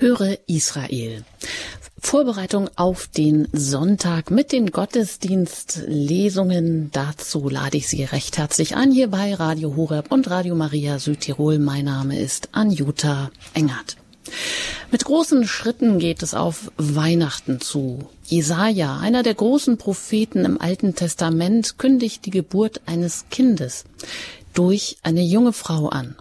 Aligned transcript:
Höre 0.00 0.38
Israel. 0.46 1.24
Vorbereitung 1.98 2.70
auf 2.76 3.08
den 3.08 3.48
Sonntag 3.52 4.30
mit 4.30 4.52
den 4.52 4.70
Gottesdienstlesungen. 4.70 6.92
Dazu 6.92 7.48
lade 7.48 7.78
ich 7.78 7.88
Sie 7.88 8.04
recht 8.04 8.38
herzlich 8.38 8.76
ein 8.76 8.92
hier 8.92 9.08
bei 9.08 9.34
Radio 9.34 9.74
Horeb 9.74 10.12
und 10.12 10.30
Radio 10.30 10.54
Maria 10.54 11.00
Südtirol. 11.00 11.58
Mein 11.58 11.86
Name 11.86 12.16
ist 12.16 12.50
Anjuta 12.52 13.32
Engert. 13.54 13.96
Mit 14.92 15.04
großen 15.04 15.48
Schritten 15.48 15.98
geht 15.98 16.22
es 16.22 16.32
auf 16.32 16.70
Weihnachten 16.76 17.60
zu. 17.60 18.08
Jesaja, 18.24 18.98
einer 18.98 19.24
der 19.24 19.34
großen 19.34 19.78
Propheten 19.78 20.44
im 20.44 20.60
Alten 20.60 20.94
Testament, 20.94 21.76
kündigt 21.76 22.24
die 22.24 22.30
Geburt 22.30 22.82
eines 22.86 23.24
Kindes 23.30 23.84
durch 24.54 24.98
eine 25.02 25.22
junge 25.22 25.52
Frau 25.52 25.88
an. 25.88 26.14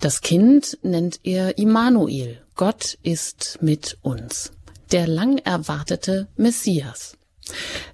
Das 0.00 0.20
Kind 0.20 0.78
nennt 0.82 1.20
er 1.24 1.58
Immanuel. 1.58 2.40
Gott 2.54 2.98
ist 3.02 3.58
mit 3.60 3.98
uns. 4.02 4.52
Der 4.92 5.08
lang 5.08 5.38
erwartete 5.38 6.28
Messias. 6.36 7.16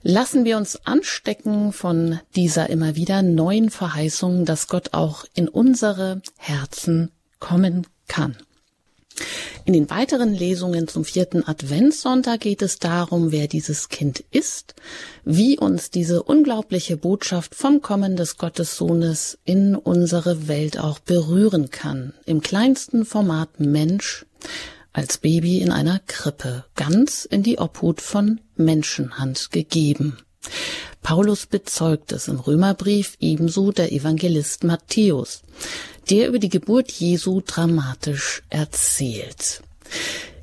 Lassen 0.02 0.44
wir 0.44 0.58
uns 0.58 0.84
anstecken 0.84 1.72
von 1.72 2.20
dieser 2.36 2.68
immer 2.68 2.94
wieder 2.94 3.22
neuen 3.22 3.70
Verheißung, 3.70 4.44
dass 4.44 4.68
Gott 4.68 4.92
auch 4.92 5.24
in 5.34 5.48
unsere 5.48 6.20
Herzen 6.36 7.10
kommen 7.38 7.86
kann. 8.06 8.36
In 9.64 9.72
den 9.72 9.88
weiteren 9.88 10.34
Lesungen 10.34 10.88
zum 10.88 11.04
vierten 11.04 11.46
Adventssonntag 11.46 12.40
geht 12.40 12.62
es 12.62 12.78
darum, 12.78 13.32
wer 13.32 13.48
dieses 13.48 13.88
Kind 13.88 14.24
ist, 14.30 14.74
wie 15.24 15.58
uns 15.58 15.90
diese 15.90 16.22
unglaubliche 16.22 16.96
Botschaft 16.96 17.54
vom 17.54 17.80
Kommen 17.80 18.16
des 18.16 18.36
Gottessohnes 18.36 19.38
in 19.44 19.74
unsere 19.74 20.48
Welt 20.48 20.78
auch 20.78 20.98
berühren 20.98 21.70
kann. 21.70 22.12
Im 22.26 22.40
kleinsten 22.40 23.04
Format 23.06 23.60
Mensch, 23.60 24.26
als 24.92 25.18
Baby 25.18 25.58
in 25.58 25.72
einer 25.72 26.00
Krippe, 26.06 26.64
ganz 26.74 27.24
in 27.24 27.42
die 27.42 27.58
Obhut 27.58 28.00
von 28.00 28.40
Menschenhand 28.56 29.50
gegeben. 29.50 30.18
Paulus 31.04 31.46
bezeugt 31.46 32.10
es 32.10 32.26
im 32.26 32.40
Römerbrief 32.40 33.16
ebenso 33.20 33.70
der 33.70 33.92
Evangelist 33.92 34.64
Matthäus 34.64 35.42
der 36.10 36.28
über 36.28 36.38
die 36.38 36.48
Geburt 36.48 36.90
Jesu 36.90 37.40
dramatisch 37.44 38.42
erzählt. 38.50 39.62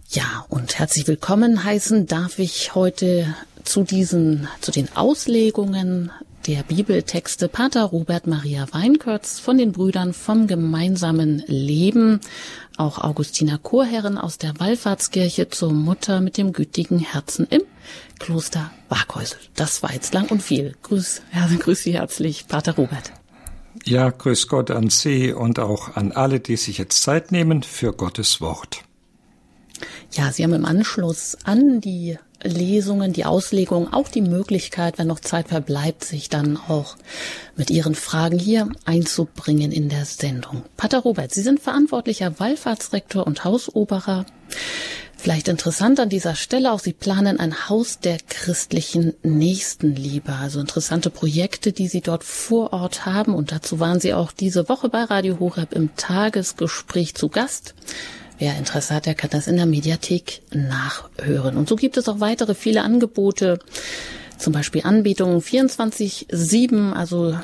Ja, 0.09 0.45
und 0.49 0.79
herzlich 0.79 1.07
willkommen 1.07 1.63
heißen 1.63 2.07
darf 2.07 2.39
ich 2.39 2.75
heute 2.75 3.33
zu 3.63 3.83
diesen, 3.83 4.47
zu 4.59 4.71
den 4.71 4.95
Auslegungen 4.95 6.11
der 6.47 6.63
Bibeltexte 6.63 7.47
Pater 7.47 7.83
Robert 7.83 8.25
Maria 8.25 8.67
Weinkötz 8.71 9.39
von 9.39 9.57
den 9.57 9.71
Brüdern 9.71 10.13
vom 10.13 10.47
gemeinsamen 10.47 11.43
Leben, 11.45 12.19
auch 12.81 12.97
Augustiner 12.97 13.57
Chorherren 13.59 14.17
aus 14.17 14.37
der 14.37 14.59
Wallfahrtskirche 14.59 15.49
zur 15.49 15.71
Mutter 15.71 16.19
mit 16.19 16.37
dem 16.37 16.51
gütigen 16.51 16.99
Herzen 16.99 17.45
im 17.49 17.61
Kloster 18.19 18.71
Waghäusel. 18.89 19.37
Das 19.55 19.83
war 19.83 19.93
jetzt 19.93 20.13
lang 20.13 20.29
und 20.29 20.41
viel. 20.41 20.75
Grüß, 20.81 21.21
ja, 21.33 21.47
grüß 21.59 21.83
Sie 21.83 21.93
herzlich, 21.93 22.47
Pater 22.47 22.75
Robert. 22.75 23.13
Ja, 23.85 24.09
grüß 24.09 24.47
Gott 24.47 24.71
an 24.71 24.89
Sie 24.89 25.31
und 25.31 25.59
auch 25.59 25.95
an 25.95 26.11
alle, 26.11 26.39
die 26.39 26.57
sich 26.57 26.77
jetzt 26.77 27.01
Zeit 27.03 27.31
nehmen 27.31 27.63
für 27.63 27.93
Gottes 27.93 28.41
Wort. 28.41 28.83
Ja, 30.11 30.31
Sie 30.31 30.43
haben 30.43 30.53
im 30.53 30.65
Anschluss 30.65 31.37
an 31.43 31.81
die 31.81 32.17
Lesungen, 32.43 33.13
die 33.13 33.25
Auslegung 33.25 33.91
auch 33.93 34.07
die 34.07 34.21
Möglichkeit, 34.21 34.97
wenn 34.97 35.07
noch 35.07 35.19
Zeit 35.19 35.49
verbleibt, 35.49 36.03
sich 36.03 36.29
dann 36.29 36.57
auch 36.57 36.95
mit 37.55 37.69
Ihren 37.69 37.95
Fragen 37.95 38.39
hier 38.39 38.69
einzubringen 38.85 39.71
in 39.71 39.89
der 39.89 40.05
Sendung. 40.05 40.63
Pater 40.77 40.99
Robert, 40.99 41.33
Sie 41.33 41.41
sind 41.41 41.59
verantwortlicher 41.59 42.39
Wallfahrtsrektor 42.39 43.25
und 43.25 43.43
Hausoberer. 43.43 44.25
Vielleicht 45.21 45.49
interessant 45.49 45.99
an 45.99 46.09
dieser 46.09 46.33
Stelle 46.33 46.71
auch, 46.71 46.79
Sie 46.79 46.93
planen 46.93 47.39
ein 47.39 47.69
Haus 47.69 47.99
der 47.99 48.17
christlichen 48.27 49.13
Nächstenliebe, 49.21 50.33
also 50.33 50.59
interessante 50.59 51.11
Projekte, 51.11 51.73
die 51.73 51.87
Sie 51.87 52.01
dort 52.01 52.23
vor 52.23 52.73
Ort 52.73 53.05
haben. 53.05 53.35
Und 53.35 53.51
dazu 53.51 53.79
waren 53.79 53.99
Sie 53.99 54.15
auch 54.15 54.31
diese 54.31 54.67
Woche 54.67 54.89
bei 54.89 55.03
Radio 55.03 55.39
Horeb 55.39 55.73
im 55.73 55.95
Tagesgespräch 55.95 57.13
zu 57.13 57.29
Gast. 57.29 57.75
Wer 58.41 58.57
Interesse 58.57 58.95
hat, 58.95 59.05
der 59.05 59.13
kann 59.13 59.29
das 59.29 59.47
in 59.47 59.55
der 59.55 59.67
Mediathek 59.67 60.41
nachhören. 60.51 61.57
Und 61.57 61.69
so 61.69 61.75
gibt 61.75 61.95
es 61.97 62.09
auch 62.09 62.21
weitere 62.21 62.55
viele 62.55 62.81
Angebote, 62.81 63.59
zum 64.39 64.51
Beispiel 64.51 64.81
Anbietungen 64.83 65.41
24-7, 65.41 66.91
also 66.91 67.37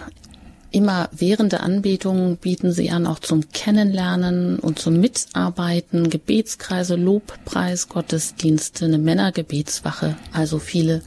Immer 0.70 1.10
während 1.14 1.54
der 1.54 1.64
Anbetung 1.64 2.38
bieten 2.38 2.74
sie 2.74 2.90
an, 2.90 3.08
auch 3.08 3.20
zum 3.20 3.50
Kennenlernen 3.52 4.60
und 4.60 4.80
zum 4.80 5.00
Mitarbeiten, 5.00 6.10
Gebetskreise, 6.10 6.96
Lobpreis, 6.96 7.88
Gottesdienste, 7.88 8.86
eine 8.86 8.98
Männergebetswache, 8.98 10.18
also 10.34 10.60
viele 10.60 11.04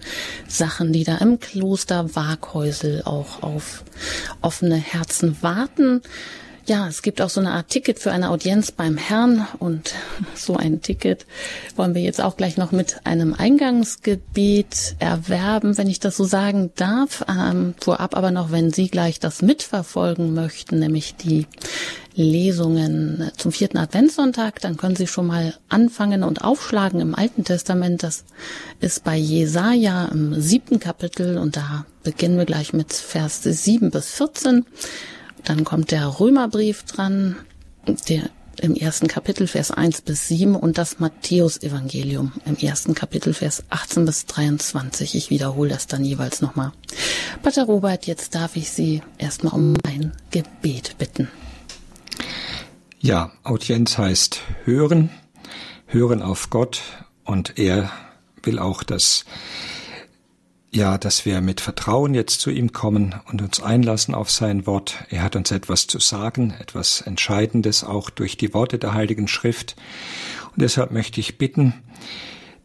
Sachen, 0.48 0.94
die 0.94 1.04
da 1.04 1.18
im 1.18 1.40
Kloster 1.40 2.14
Waghäusel 2.16 3.02
auch 3.04 3.42
auf 3.42 3.84
offene 4.40 4.76
Herzen 4.76 5.36
warten. 5.42 6.00
Ja, 6.66 6.87
es 6.87 7.03
gibt 7.03 7.21
auch 7.21 7.31
so 7.31 7.41
eine 7.41 7.53
Art 7.53 7.69
Ticket 7.69 7.98
für 7.98 8.12
eine 8.12 8.31
Audienz 8.31 8.71
beim 8.71 8.97
Herrn 8.97 9.47
und 9.59 9.94
so 10.34 10.56
ein 10.56 10.82
Ticket 10.82 11.26
wollen 11.75 11.94
wir 11.94 12.03
jetzt 12.03 12.21
auch 12.21 12.37
gleich 12.37 12.56
noch 12.56 12.71
mit 12.71 13.00
einem 13.04 13.34
Eingangsgebet 13.34 14.97
erwerben, 14.99 15.78
wenn 15.78 15.88
ich 15.88 16.00
das 16.00 16.16
so 16.16 16.25
sagen 16.25 16.70
darf. 16.76 17.25
Ähm, 17.28 17.75
vorab 17.81 18.16
aber 18.16 18.31
noch, 18.31 18.53
wenn 18.53 18.72
Sie 18.72 18.88
gleich 18.88 19.19
das 19.20 19.43
mitverfolgen 19.43 20.34
möchten, 20.34 20.78
nämlich 20.78 21.16
die 21.16 21.47
Lesungen 22.15 23.31
zum 23.37 23.53
vierten 23.53 23.78
Adventssonntag, 23.78 24.60
dann 24.60 24.76
können 24.76 24.97
Sie 24.97 25.06
schon 25.06 25.26
mal 25.26 25.54
anfangen 25.69 26.22
und 26.22 26.43
aufschlagen 26.43 27.00
im 27.00 27.15
Alten 27.15 27.44
Testament. 27.44 28.03
Das 28.03 28.25
ist 28.81 29.04
bei 29.04 29.16
Jesaja 29.16 30.06
im 30.06 30.41
siebten 30.41 30.81
Kapitel 30.81 31.38
und 31.38 31.56
da 31.56 31.87
beginnen 32.03 32.37
wir 32.37 32.44
gleich 32.44 32.72
mit 32.72 32.93
Vers 32.93 33.43
sieben 33.43 33.91
bis 33.91 34.10
vierzehn. 34.10 34.66
Dann 35.44 35.64
kommt 35.64 35.90
der 35.90 36.20
Römerbrief 36.20 36.84
dran, 36.84 37.36
der 38.08 38.30
im 38.60 38.74
ersten 38.74 39.08
Kapitel 39.08 39.46
Vers 39.46 39.70
1 39.70 40.02
bis 40.02 40.28
7 40.28 40.54
und 40.54 40.76
das 40.76 40.98
Matthäusevangelium 40.98 42.32
im 42.44 42.56
ersten 42.56 42.94
Kapitel 42.94 43.32
Vers 43.32 43.64
18 43.70 44.04
bis 44.04 44.26
23. 44.26 45.14
Ich 45.14 45.30
wiederhole 45.30 45.70
das 45.70 45.86
dann 45.86 46.04
jeweils 46.04 46.40
nochmal. 46.40 46.72
Pater 47.42 47.64
Robert, 47.64 48.06
jetzt 48.06 48.34
darf 48.34 48.56
ich 48.56 48.70
Sie 48.70 49.02
erstmal 49.18 49.54
um 49.54 49.74
ein 49.86 50.12
Gebet 50.30 50.96
bitten. 50.98 51.28
Ja, 52.98 53.32
Audienz 53.44 53.96
heißt 53.96 54.40
hören, 54.64 55.08
hören 55.86 56.20
auf 56.22 56.50
Gott 56.50 56.82
und 57.24 57.58
er 57.58 57.90
will 58.42 58.58
auch, 58.58 58.82
dass 58.82 59.24
ja, 60.72 60.98
dass 60.98 61.25
wir 61.25 61.41
mit 61.41 61.60
Vertrauen 61.60 62.14
jetzt 62.14 62.41
zu 62.41 62.50
ihm 62.50 62.72
kommen 62.72 63.16
und 63.26 63.42
uns 63.42 63.60
einlassen 63.60 64.14
auf 64.14 64.31
sein 64.31 64.66
Wort. 64.66 65.04
Er 65.10 65.22
hat 65.22 65.34
uns 65.34 65.50
etwas 65.50 65.86
zu 65.86 65.98
sagen, 65.98 66.54
etwas 66.60 67.00
Entscheidendes 67.00 67.82
auch 67.82 68.08
durch 68.10 68.36
die 68.36 68.54
Worte 68.54 68.78
der 68.78 68.94
Heiligen 68.94 69.26
Schrift. 69.26 69.75
Und 70.53 70.62
deshalb 70.62 70.92
möchte 70.92 71.20
ich 71.20 71.38
bitten, 71.38 71.75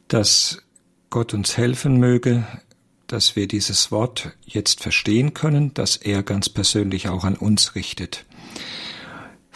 dass 0.07 0.61
Gott 1.09 1.33
uns 1.33 1.57
helfen 1.57 1.97
möge, 1.97 2.45
dass 3.07 3.35
wir 3.35 3.47
dieses 3.47 3.91
Wort 3.91 4.31
jetzt 4.45 4.81
verstehen 4.81 5.33
können, 5.33 5.73
dass 5.73 5.95
er 5.95 6.23
ganz 6.23 6.49
persönlich 6.49 7.09
auch 7.09 7.23
an 7.23 7.35
uns 7.35 7.75
richtet. 7.75 8.25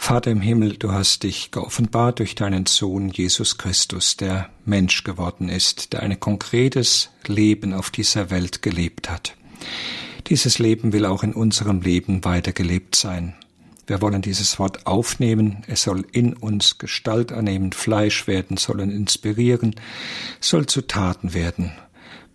Vater 0.02 0.30
im 0.30 0.40
Himmel, 0.40 0.76
du 0.76 0.92
hast 0.92 1.22
dich 1.24 1.52
geoffenbart 1.52 2.18
durch 2.18 2.34
deinen 2.34 2.64
Sohn 2.66 3.10
Jesus 3.10 3.58
Christus, 3.58 4.16
der 4.16 4.48
Mensch 4.64 5.04
geworden 5.04 5.48
ist, 5.50 5.92
der 5.92 6.02
ein 6.02 6.18
konkretes 6.18 7.10
Leben 7.26 7.74
auf 7.74 7.90
dieser 7.90 8.30
Welt 8.30 8.62
gelebt 8.62 9.10
hat. 9.10 9.36
Dieses 10.26 10.58
Leben 10.58 10.94
will 10.94 11.04
auch 11.04 11.22
in 11.22 11.34
unserem 11.34 11.82
Leben 11.82 12.24
weitergelebt 12.24 12.96
sein. 12.96 13.34
Wir 13.86 14.00
wollen 14.00 14.22
dieses 14.22 14.58
Wort 14.58 14.86
aufnehmen, 14.86 15.64
es 15.68 15.82
soll 15.82 16.04
in 16.10 16.32
uns 16.32 16.78
Gestalt 16.78 17.30
annehmen, 17.30 17.72
Fleisch 17.72 18.26
werden, 18.26 18.56
sollen 18.56 18.90
inspirieren, 18.90 19.76
soll 20.40 20.66
zu 20.66 20.80
Taten 20.80 21.34
werden. 21.34 21.72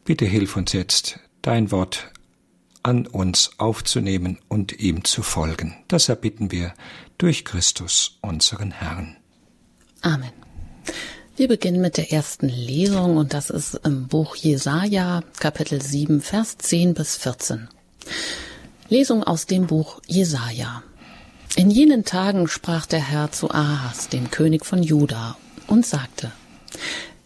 Bitte 0.06 0.26
hilf 0.26 0.56
uns 0.56 0.72
jetzt, 0.72 1.20
dein 1.42 1.72
Wort 1.72 2.12
an 2.84 3.08
uns 3.08 3.50
aufzunehmen 3.58 4.38
und 4.48 4.80
ihm 4.80 5.04
zu 5.04 5.24
folgen. 5.24 5.76
Das 5.88 6.08
erbitten 6.08 6.52
wir 6.52 6.76
durch 7.18 7.46
Christus, 7.46 8.18
unseren 8.22 8.72
Herrn. 8.72 9.18
Amen. 10.02 10.32
Wir 11.38 11.48
beginnen 11.48 11.82
mit 11.82 11.98
der 11.98 12.14
ersten 12.14 12.48
Lesung 12.48 13.18
und 13.18 13.34
das 13.34 13.50
ist 13.50 13.76
im 13.84 14.08
Buch 14.08 14.36
Jesaja, 14.36 15.22
Kapitel 15.40 15.82
7, 15.82 16.22
Vers 16.22 16.58
10 16.58 16.94
bis 16.94 17.18
14. 17.18 17.68
Lesung 18.88 19.24
aus 19.24 19.46
dem 19.46 19.68
Buch 19.68 20.02
Jesaja. 20.08 20.84
In 21.56 21.72
jenen 21.72 22.06
Tagen 22.06 22.48
sprach 22.48 22.86
der 22.86 23.02
Herr 23.02 23.32
zu 23.32 23.50
Ahas, 23.52 24.10
dem 24.10 24.32
König 24.32 24.66
von 24.66 24.84
Juda, 24.84 25.38
und 25.68 25.86
sagte, 25.86 26.32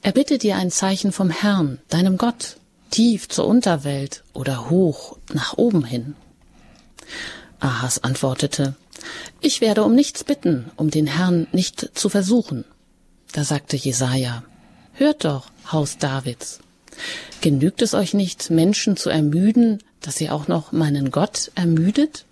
Erbitte 0.01 0.37
dir 0.37 0.55
ein 0.55 0.71
Zeichen 0.71 1.11
vom 1.11 1.29
Herrn, 1.29 1.79
deinem 1.89 2.17
Gott, 2.17 2.57
tief 2.89 3.27
zur 3.27 3.47
Unterwelt 3.47 4.23
oder 4.33 4.69
hoch 4.69 5.17
nach 5.33 5.57
oben 5.57 5.83
hin. 5.83 6.15
Ahas 7.59 8.03
antwortete, 8.03 8.75
ich 9.41 9.61
werde 9.61 9.83
um 9.83 9.95
nichts 9.95 10.23
bitten, 10.23 10.71
um 10.75 10.89
den 10.89 11.07
Herrn 11.07 11.47
nicht 11.51 11.91
zu 11.93 12.09
versuchen. 12.09 12.65
Da 13.31 13.43
sagte 13.43 13.77
Jesaja, 13.77 14.43
Hört 14.93 15.23
doch, 15.23 15.49
Haus 15.71 15.97
Davids. 15.97 16.59
Genügt 17.41 17.81
es 17.81 17.93
euch 17.93 18.13
nicht, 18.13 18.49
Menschen 18.49 18.97
zu 18.97 19.09
ermüden, 19.09 19.81
dass 20.01 20.19
ihr 20.19 20.33
auch 20.33 20.47
noch 20.47 20.71
meinen 20.71 21.11
Gott 21.11 21.51
ermüdet? 21.55 22.25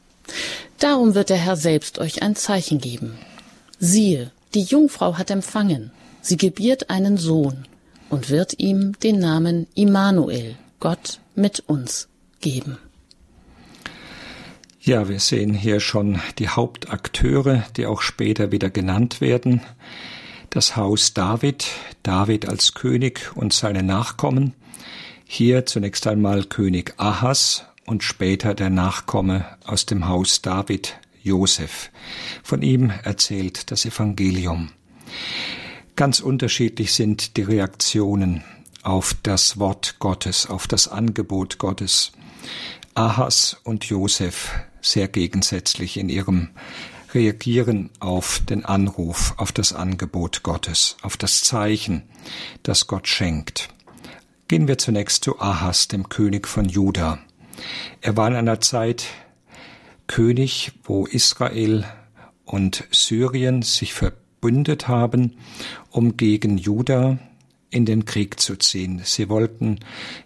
Darum 0.79 1.15
wird 1.15 1.29
der 1.29 1.37
Herr 1.37 1.55
selbst 1.55 1.99
euch 1.99 2.21
ein 2.21 2.35
Zeichen 2.35 2.79
geben. 2.79 3.17
Siehe, 3.79 4.31
die 4.53 4.63
Jungfrau 4.63 5.17
hat 5.17 5.31
empfangen, 5.31 5.91
sie 6.21 6.37
gebiert 6.37 6.89
einen 6.89 7.17
Sohn 7.17 7.65
und 8.09 8.29
wird 8.29 8.59
ihm 8.59 8.97
den 8.99 9.19
Namen 9.19 9.67
Immanuel, 9.75 10.55
Gott 10.79 11.19
mit 11.35 11.61
uns, 11.61 12.07
geben. 12.41 12.77
Ja, 14.87 15.09
wir 15.09 15.19
sehen 15.19 15.53
hier 15.53 15.81
schon 15.81 16.21
die 16.39 16.47
Hauptakteure, 16.47 17.65
die 17.75 17.85
auch 17.85 18.01
später 18.01 18.53
wieder 18.53 18.69
genannt 18.69 19.19
werden. 19.19 19.59
Das 20.49 20.77
Haus 20.77 21.13
David, 21.13 21.67
David 22.03 22.47
als 22.47 22.73
König 22.73 23.35
und 23.35 23.51
seine 23.51 23.83
Nachkommen. 23.83 24.53
Hier 25.25 25.65
zunächst 25.65 26.07
einmal 26.07 26.45
König 26.45 26.93
Ahas 26.95 27.65
und 27.85 28.01
später 28.01 28.53
der 28.53 28.69
Nachkomme 28.69 29.45
aus 29.65 29.85
dem 29.85 30.07
Haus 30.07 30.41
David, 30.41 30.95
Josef. 31.21 31.91
Von 32.41 32.61
ihm 32.61 32.93
erzählt 33.03 33.71
das 33.71 33.83
Evangelium. 33.83 34.69
Ganz 35.97 36.21
unterschiedlich 36.21 36.93
sind 36.93 37.35
die 37.35 37.43
Reaktionen 37.43 38.41
auf 38.83 39.17
das 39.21 39.59
Wort 39.59 39.99
Gottes, 39.99 40.45
auf 40.45 40.65
das 40.65 40.87
Angebot 40.87 41.57
Gottes. 41.57 42.13
Ahas 42.95 43.57
und 43.65 43.83
Josef 43.83 44.53
sehr 44.91 45.07
gegensätzlich 45.07 45.97
in 45.97 46.09
ihrem 46.09 46.49
Reagieren 47.13 47.89
auf 47.99 48.41
den 48.49 48.65
Anruf, 48.65 49.33
auf 49.37 49.51
das 49.51 49.73
Angebot 49.73 50.43
Gottes, 50.43 50.97
auf 51.01 51.15
das 51.17 51.41
Zeichen, 51.41 52.03
das 52.63 52.87
Gott 52.87 53.07
schenkt. 53.07 53.69
Gehen 54.47 54.67
wir 54.67 54.77
zunächst 54.77 55.23
zu 55.23 55.39
Ahas, 55.39 55.87
dem 55.87 56.09
König 56.09 56.47
von 56.47 56.65
Juda. 56.65 57.19
Er 58.01 58.17
war 58.17 58.27
in 58.27 58.35
einer 58.35 58.59
Zeit 58.59 59.05
König, 60.07 60.71
wo 60.83 61.05
Israel 61.05 61.85
und 62.45 62.85
Syrien 62.91 63.61
sich 63.61 63.93
verbündet 63.93 64.87
haben, 64.87 65.37
um 65.91 66.17
gegen 66.17 66.57
Juda 66.57 67.19
in 67.69 67.85
den 67.85 68.05
Krieg 68.05 68.39
zu 68.39 68.55
ziehen. 68.55 69.01
Sie 69.03 69.29
wollten 69.29 69.79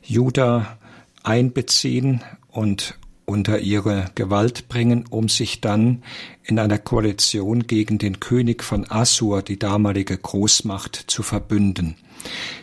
Juda 0.04 0.78
einbeziehen 1.24 2.24
und 2.50 2.98
unter 3.32 3.60
ihre 3.60 4.12
Gewalt 4.14 4.68
bringen, 4.68 5.06
um 5.10 5.30
sich 5.30 5.62
dann 5.62 6.04
in 6.44 6.60
einer 6.60 6.78
Koalition 6.78 7.66
gegen 7.66 7.98
den 7.98 8.20
König 8.20 8.64
von 8.64 8.90
Assur, 8.92 9.42
die 9.42 9.58
damalige 9.58 10.18
Großmacht, 10.18 11.06
zu 11.08 11.24
verbünden. 11.24 11.96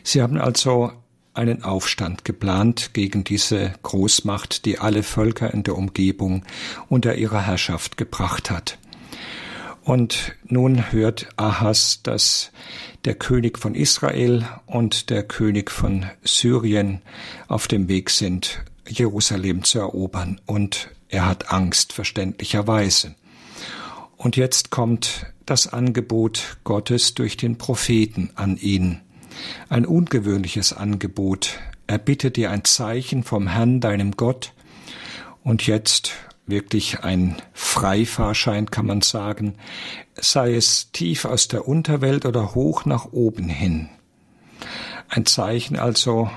Sie 0.02 0.20
haben 0.20 0.36
also 0.36 0.92
einen 1.32 1.62
Aufstand 1.62 2.24
geplant 2.24 2.90
gegen 2.92 3.24
diese 3.24 3.72
Großmacht, 3.82 4.64
die 4.66 4.78
alle 4.78 5.02
Völker 5.02 5.52
in 5.54 5.62
der 5.62 5.76
Umgebung 5.76 6.44
unter 6.88 7.14
ihrer 7.14 7.40
Herrschaft 7.40 7.96
gebracht 7.96 8.50
hat. 8.50 8.78
Und 9.84 10.34
nun 10.44 10.92
hört 10.92 11.28
Ahas, 11.36 12.02
dass 12.02 12.52
der 13.06 13.14
König 13.14 13.58
von 13.58 13.74
Israel 13.74 14.46
und 14.66 15.08
der 15.08 15.22
König 15.22 15.70
von 15.70 16.04
Syrien 16.22 17.00
auf 17.46 17.68
dem 17.68 17.88
Weg 17.88 18.10
sind, 18.10 18.62
Jerusalem 18.90 19.64
zu 19.64 19.78
erobern, 19.78 20.40
und 20.46 20.90
er 21.08 21.26
hat 21.26 21.52
Angst, 21.52 21.92
verständlicherweise. 21.92 23.14
Und 24.16 24.36
jetzt 24.36 24.70
kommt 24.70 25.26
das 25.46 25.72
Angebot 25.72 26.58
Gottes 26.64 27.14
durch 27.14 27.36
den 27.36 27.56
Propheten 27.56 28.30
an 28.34 28.56
ihn. 28.56 29.00
Ein 29.68 29.86
ungewöhnliches 29.86 30.72
Angebot. 30.72 31.58
Er 31.86 31.98
bittet 31.98 32.36
dir 32.36 32.50
ein 32.50 32.64
Zeichen 32.64 33.22
vom 33.22 33.46
Herrn, 33.46 33.80
deinem 33.80 34.12
Gott. 34.12 34.52
Und 35.42 35.66
jetzt 35.66 36.12
wirklich 36.46 37.00
ein 37.00 37.36
Freifahrschein, 37.52 38.70
kann 38.70 38.86
man 38.86 39.02
sagen, 39.02 39.54
sei 40.16 40.54
es 40.54 40.90
tief 40.92 41.24
aus 41.24 41.48
der 41.48 41.68
Unterwelt 41.68 42.26
oder 42.26 42.54
hoch 42.54 42.84
nach 42.84 43.12
oben 43.12 43.48
hin. 43.48 43.88
Ein 45.08 45.26
Zeichen 45.26 45.78
also, 45.78 46.30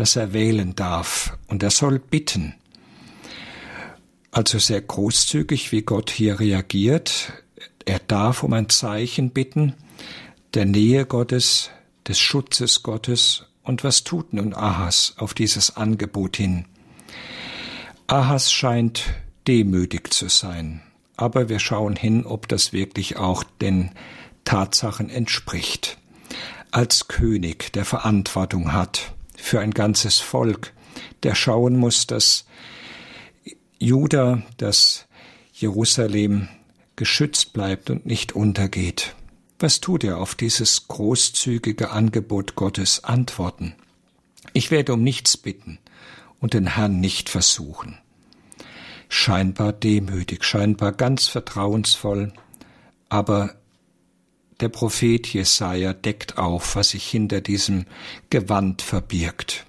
dass 0.00 0.16
er 0.16 0.32
wählen 0.32 0.74
darf 0.74 1.36
und 1.46 1.62
er 1.62 1.68
soll 1.68 1.98
bitten. 1.98 2.54
Also 4.30 4.58
sehr 4.58 4.80
großzügig, 4.80 5.72
wie 5.72 5.82
Gott 5.82 6.08
hier 6.08 6.40
reagiert. 6.40 7.34
Er 7.84 7.98
darf 7.98 8.42
um 8.42 8.54
ein 8.54 8.70
Zeichen 8.70 9.28
bitten, 9.28 9.74
der 10.54 10.64
Nähe 10.64 11.04
Gottes, 11.04 11.68
des 12.08 12.18
Schutzes 12.18 12.82
Gottes. 12.82 13.44
Und 13.62 13.84
was 13.84 14.02
tut 14.02 14.32
nun 14.32 14.54
Ahas 14.54 15.16
auf 15.18 15.34
dieses 15.34 15.76
Angebot 15.76 16.38
hin? 16.38 16.64
Ahas 18.06 18.50
scheint 18.50 19.04
demütig 19.46 20.14
zu 20.14 20.30
sein, 20.30 20.80
aber 21.18 21.50
wir 21.50 21.58
schauen 21.58 21.94
hin, 21.94 22.24
ob 22.24 22.48
das 22.48 22.72
wirklich 22.72 23.18
auch 23.18 23.44
den 23.44 23.90
Tatsachen 24.44 25.10
entspricht. 25.10 25.98
Als 26.70 27.06
König, 27.06 27.70
der 27.74 27.84
Verantwortung 27.84 28.72
hat, 28.72 29.12
für 29.40 29.60
ein 29.60 29.72
ganzes 29.72 30.18
Volk, 30.18 30.72
der 31.22 31.34
schauen 31.34 31.76
muss, 31.76 32.06
dass 32.06 32.46
Juda, 33.78 34.42
dass 34.56 35.06
Jerusalem 35.52 36.48
geschützt 36.96 37.52
bleibt 37.52 37.90
und 37.90 38.06
nicht 38.06 38.32
untergeht. 38.32 39.14
Was 39.58 39.80
tut 39.80 40.04
er 40.04 40.18
auf 40.18 40.34
dieses 40.34 40.88
großzügige 40.88 41.90
Angebot 41.90 42.54
Gottes 42.54 43.04
antworten? 43.04 43.74
Ich 44.52 44.70
werde 44.70 44.94
um 44.94 45.02
nichts 45.02 45.36
bitten 45.36 45.78
und 46.40 46.54
den 46.54 46.76
Herrn 46.76 47.00
nicht 47.00 47.28
versuchen. 47.28 47.98
Scheinbar 49.08 49.72
demütig, 49.72 50.44
scheinbar 50.44 50.92
ganz 50.92 51.26
vertrauensvoll, 51.26 52.32
aber 53.08 53.59
der 54.60 54.68
Prophet 54.68 55.26
Jesaja 55.26 55.92
deckt 55.92 56.38
auf, 56.38 56.76
was 56.76 56.90
sich 56.90 57.06
hinter 57.06 57.40
diesem 57.40 57.86
Gewand 58.30 58.82
verbirgt. 58.82 59.66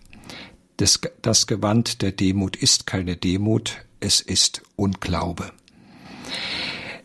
Das, 0.77 0.99
das 1.21 1.47
Gewand 1.47 2.01
der 2.01 2.11
Demut 2.11 2.55
ist 2.55 2.88
keine 2.88 3.15
Demut, 3.15 3.85
es 3.99 4.19
ist 4.19 4.63
Unglaube. 4.75 5.51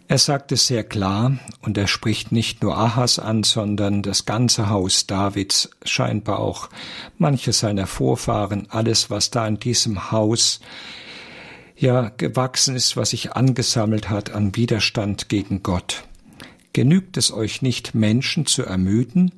Er 0.09 0.19
sagt 0.19 0.53
es 0.53 0.69
sehr 0.69 0.85
klar, 0.85 1.39
und 1.63 1.77
er 1.77 1.89
spricht 1.89 2.31
nicht 2.31 2.63
nur 2.63 2.79
Ahas 2.79 3.19
an, 3.19 3.43
sondern 3.43 4.03
das 4.03 4.25
ganze 4.25 4.71
Haus 4.71 5.07
Davids, 5.07 5.69
scheinbar 5.85 6.39
auch 6.39 6.69
manche 7.19 7.53
seiner 7.53 7.89
Vorfahren, 7.89 8.69
alles, 8.71 9.11
was 9.11 9.31
da 9.31 9.47
in 9.49 9.59
diesem 9.59 10.13
Haus 10.13 10.61
ja 11.77 12.13
gewachsen 12.17 12.77
ist, 12.77 12.97
was 12.97 13.11
sich 13.11 13.33
angesammelt 13.33 14.09
hat 14.09 14.31
an 14.31 14.55
Widerstand 14.55 15.29
gegen 15.29 15.65
Gott. 15.65 16.05
Genügt 16.77 17.17
es 17.17 17.33
euch 17.33 17.63
nicht, 17.63 17.95
Menschen 17.95 18.45
zu 18.45 18.63
ermüden, 18.63 19.33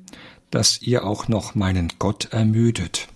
dass 0.51 0.81
ihr 0.81 1.05
auch 1.05 1.29
noch 1.29 1.55
meinen 1.55 1.93
Gott 1.97 2.33
ermüdet? 2.33 3.07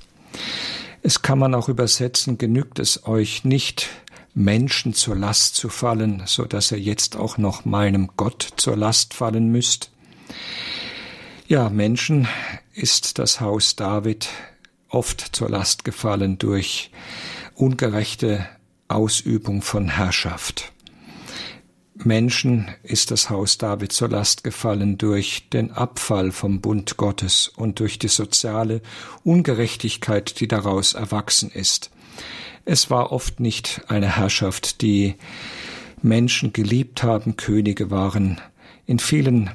Es 1.01 1.23
kann 1.23 1.39
man 1.39 1.53
auch 1.53 1.67
übersetzen, 1.67 2.37
genügt 2.37 2.79
es 2.79 3.05
euch 3.05 3.43
nicht, 3.43 3.89
Menschen 4.33 4.93
zur 4.93 5.17
Last 5.17 5.55
zu 5.55 5.67
fallen, 5.67 6.23
so 6.25 6.45
dass 6.45 6.71
ihr 6.71 6.79
jetzt 6.79 7.17
auch 7.17 7.37
noch 7.37 7.65
meinem 7.65 8.11
Gott 8.15 8.47
zur 8.55 8.77
Last 8.77 9.13
fallen 9.13 9.51
müsst? 9.51 9.91
Ja, 11.49 11.69
Menschen 11.69 12.29
ist 12.73 13.19
das 13.19 13.41
Haus 13.41 13.75
David 13.75 14.29
oft 14.87 15.35
zur 15.35 15.49
Last 15.49 15.83
gefallen 15.83 16.37
durch 16.37 16.91
ungerechte 17.55 18.47
Ausübung 18.87 19.61
von 19.61 19.89
Herrschaft. 19.89 20.72
Menschen 21.95 22.71
ist 22.81 23.12
das 23.12 23.29
Haus 23.29 23.57
David 23.57 23.91
zur 23.91 24.09
Last 24.09 24.43
gefallen 24.43 24.97
durch 24.97 25.50
den 25.50 25.71
Abfall 25.71 26.31
vom 26.31 26.59
Bund 26.59 26.97
Gottes 26.97 27.50
und 27.55 27.79
durch 27.79 28.00
die 28.00 28.07
soziale 28.07 28.81
Ungerechtigkeit, 29.23 30.39
die 30.39 30.47
daraus 30.47 30.93
erwachsen 30.93 31.51
ist. 31.51 31.91
Es 32.65 32.89
war 32.89 33.12
oft 33.12 33.39
nicht 33.39 33.81
eine 33.88 34.17
Herrschaft, 34.17 34.81
die 34.81 35.15
Menschen 36.01 36.51
geliebt 36.51 37.03
haben, 37.03 37.38
Könige 37.38 37.91
waren 37.91 38.41
in 38.85 39.00
vielen 39.00 39.51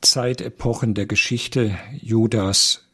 Zeitepochen 0.00 0.94
der 0.94 1.06
Geschichte 1.06 1.76
Judas 2.00 2.84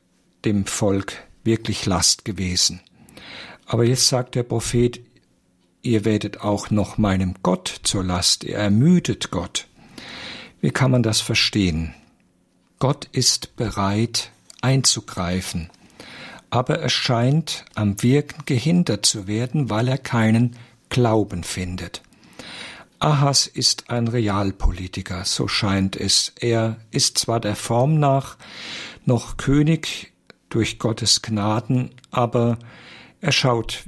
dem 0.45 0.67
Volk 0.67 1.23
wirklich 1.45 1.87
Last 1.87 2.25
gewesen. 2.25 2.81
Aber 3.67 3.85
jetzt 3.85 4.09
sagt 4.09 4.35
der 4.35 4.43
Prophet, 4.43 5.01
ihr 5.85 6.05
werdet 6.05 6.41
auch 6.41 6.71
noch 6.71 6.99
meinem 6.99 7.35
Gott 7.43 7.81
zur 7.83 8.03
Last, 8.03 8.45
ihr 8.45 8.57
ermüdet 8.57 9.31
Gott. 9.31 9.67
Wie 10.61 10.71
kann 10.71 10.91
man 10.91 11.03
das 11.03 11.21
verstehen? 11.21 11.95
Gott 12.79 13.09
ist 13.13 13.57
bereit 13.57 14.31
einzugreifen, 14.63 15.71
aber 16.51 16.79
er 16.79 16.89
scheint 16.89 17.65
am 17.75 18.03
Wirken 18.03 18.43
gehindert 18.47 19.07
zu 19.07 19.27
werden, 19.27 19.71
weil 19.71 19.89
er 19.89 19.99
keinen 19.99 20.57
Glauben 20.89 21.45
findet. 21.45 22.03
Ahas 22.99 23.47
ist 23.47 23.91
ein 23.91 24.09
Realpolitiker, 24.09 25.25
so 25.25 25.49
scheint 25.49 25.97
es. 25.97 26.33
Er 26.41 26.79
ist 26.91 27.19
zwar 27.19 27.41
der 27.41 27.57
Form 27.57 27.99
nach 27.99 28.39
noch 29.05 29.37
König 29.37 30.13
durch 30.49 30.79
Gottes 30.79 31.21
Gnaden, 31.21 31.91
aber 32.11 32.59
er 33.21 33.33
schaut 33.33 33.85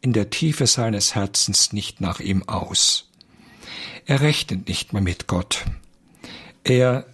in 0.00 0.12
der 0.12 0.30
Tiefe 0.30 0.66
seines 0.66 1.14
Herzens 1.14 1.72
nicht 1.72 2.00
nach 2.00 2.20
ihm 2.20 2.48
aus. 2.48 3.10
Er 4.06 4.20
rechnet 4.20 4.68
nicht 4.68 4.92
mehr 4.92 5.02
mit 5.02 5.26
Gott. 5.26 5.64
Er 6.64 7.06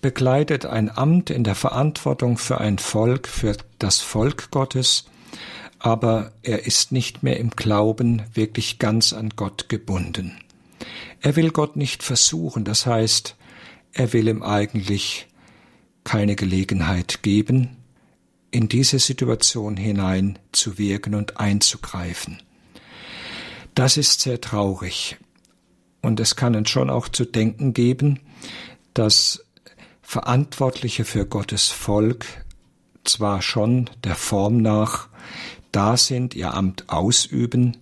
bekleidet 0.00 0.66
ein 0.66 0.94
Amt 0.94 1.30
in 1.30 1.44
der 1.44 1.54
Verantwortung 1.54 2.38
für 2.38 2.60
ein 2.60 2.78
Volk, 2.78 3.26
für 3.28 3.56
das 3.78 4.00
Volk 4.00 4.50
Gottes, 4.50 5.06
aber 5.78 6.32
er 6.42 6.66
ist 6.66 6.92
nicht 6.92 7.22
mehr 7.22 7.38
im 7.38 7.50
Glauben 7.50 8.22
wirklich 8.32 8.78
ganz 8.78 9.12
an 9.12 9.30
Gott 9.36 9.68
gebunden. 9.68 10.38
Er 11.20 11.36
will 11.36 11.50
Gott 11.50 11.76
nicht 11.76 12.02
versuchen, 12.02 12.64
das 12.64 12.86
heißt, 12.86 13.36
er 13.92 14.12
will 14.12 14.28
ihm 14.28 14.42
eigentlich 14.42 15.26
keine 16.04 16.36
Gelegenheit 16.36 17.22
geben, 17.22 17.76
in 18.54 18.68
diese 18.68 19.00
Situation 19.00 19.76
hinein 19.76 20.38
zu 20.52 20.78
wirken 20.78 21.16
und 21.16 21.40
einzugreifen. 21.40 22.40
Das 23.74 23.96
ist 23.96 24.20
sehr 24.20 24.40
traurig. 24.40 25.16
Und 26.02 26.20
es 26.20 26.36
kann 26.36 26.54
uns 26.54 26.70
schon 26.70 26.88
auch 26.88 27.08
zu 27.08 27.24
denken 27.24 27.74
geben, 27.74 28.20
dass 28.94 29.44
Verantwortliche 30.02 31.04
für 31.04 31.26
Gottes 31.26 31.70
Volk 31.70 32.26
zwar 33.02 33.42
schon 33.42 33.90
der 34.04 34.14
Form 34.14 34.58
nach 34.58 35.08
da 35.72 35.96
sind, 35.96 36.36
ihr 36.36 36.54
Amt 36.54 36.88
ausüben, 36.88 37.76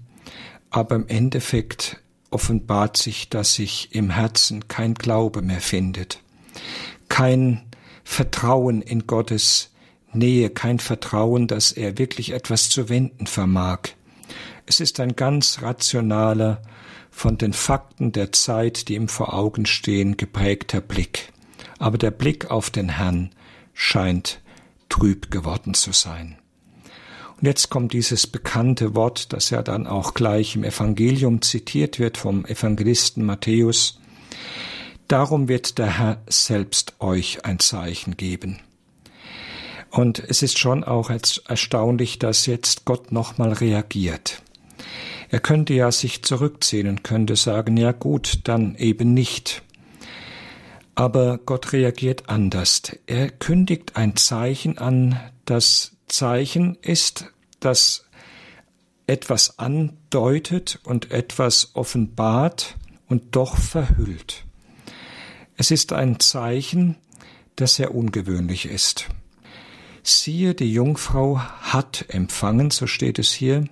aber 0.71 0.97
im 0.97 1.07
Endeffekt 1.07 2.01
offenbart 2.31 2.97
sich, 2.97 3.29
dass 3.29 3.53
sich 3.53 3.95
im 3.95 4.09
Herzen 4.09 4.69
kein 4.69 4.95
Glaube 4.95 5.43
mehr 5.43 5.61
findet, 5.61 6.23
kein 7.11 7.61
Vertrauen 8.05 8.81
in 8.81 9.07
Gottes 9.07 9.72
Nähe, 10.13 10.51
kein 10.51 10.79
Vertrauen, 10.79 11.47
dass 11.47 11.73
er 11.73 11.99
wirklich 11.99 12.33
etwas 12.33 12.69
zu 12.69 12.89
wenden 12.89 13.27
vermag. 13.27 13.81
Es 14.67 14.81
ist 14.81 15.01
ein 15.01 15.17
ganz 15.17 15.63
rationaler, 15.63 16.63
von 17.13 17.39
den 17.39 17.53
Fakten 17.53 18.11
der 18.11 18.33
Zeit, 18.33 18.89
die 18.89 18.95
ihm 18.95 19.07
vor 19.07 19.35
Augen 19.35 19.67
stehen, 19.67 20.17
geprägter 20.17 20.81
Blick. 20.81 21.33
Aber 21.79 21.99
der 21.99 22.11
Blick 22.11 22.51
auf 22.51 22.71
den 22.71 22.89
Herrn 22.89 23.31
scheint 23.75 24.41
trüb 24.89 25.31
geworden 25.31 25.75
zu 25.75 25.93
sein. 25.93 26.39
Und 27.37 27.47
jetzt 27.47 27.71
kommt 27.71 27.93
dieses 27.93 28.27
bekannte 28.27 28.95
Wort, 28.95 29.33
das 29.33 29.51
ja 29.51 29.63
dann 29.63 29.87
auch 29.87 30.15
gleich 30.15 30.57
im 30.57 30.65
Evangelium 30.65 31.43
zitiert 31.43 31.99
wird 31.99 32.17
vom 32.17 32.47
Evangelisten 32.47 33.25
Matthäus. 33.25 34.01
Darum 35.07 35.49
wird 35.49 35.79
der 35.79 35.99
Herr 35.99 36.23
selbst 36.29 36.95
euch 37.01 37.45
ein 37.45 37.59
Zeichen 37.59 38.17
geben. 38.17 38.61
Und 39.93 40.19
es 40.19 40.43
ist 40.43 40.59
schon 40.59 40.85
auch 40.85 41.11
erstaunlich, 41.11 42.19
dass 42.19 42.47
jetzt 42.47 42.87
Gott 42.87 43.13
nochmal 43.13 43.53
reagiert. 43.53 44.43
Er 45.29 45.39
könnte 45.39 45.75
ja 45.75 45.93
sich 45.93 46.23
zurückziehen 46.23 46.89
und 46.89 47.05
könnte 47.05 47.37
sagen, 47.37 47.77
ja 47.77 47.93
gut, 47.93 48.41
dann 48.45 48.75
eben 48.77 49.13
nicht. 49.13 49.63
Aber 50.95 51.39
Gott 51.45 51.75
reagiert 51.75 52.31
anders. 52.31 52.83
Er 53.07 53.29
kündigt 53.29 53.97
ein 53.97 54.17
Zeichen 54.17 54.79
an. 54.79 55.21
Das 55.45 55.93
Zeichen 56.09 56.79
ist, 56.81 57.27
das 57.61 58.07
etwas 59.07 59.59
andeutet 59.59 60.81
und 60.85 61.11
etwas 61.11 61.73
offenbart 61.75 62.77
und 63.09 63.37
doch 63.37 63.59
verhüllt. 63.59 64.45
Es 65.59 65.71
ist 65.71 65.93
ein 65.93 66.19
Zeichen, 66.19 66.97
das 67.57 67.75
sehr 67.75 67.95
ungewöhnlich 67.95 68.65
ist. 68.65 69.09
Siehe, 70.03 70.55
die 70.55 70.73
Jungfrau 70.73 71.39
hat 71.39 72.07
empfangen, 72.09 72.71
so 72.71 72.87
steht 72.87 73.19
es 73.19 73.33
hier, 73.33 73.65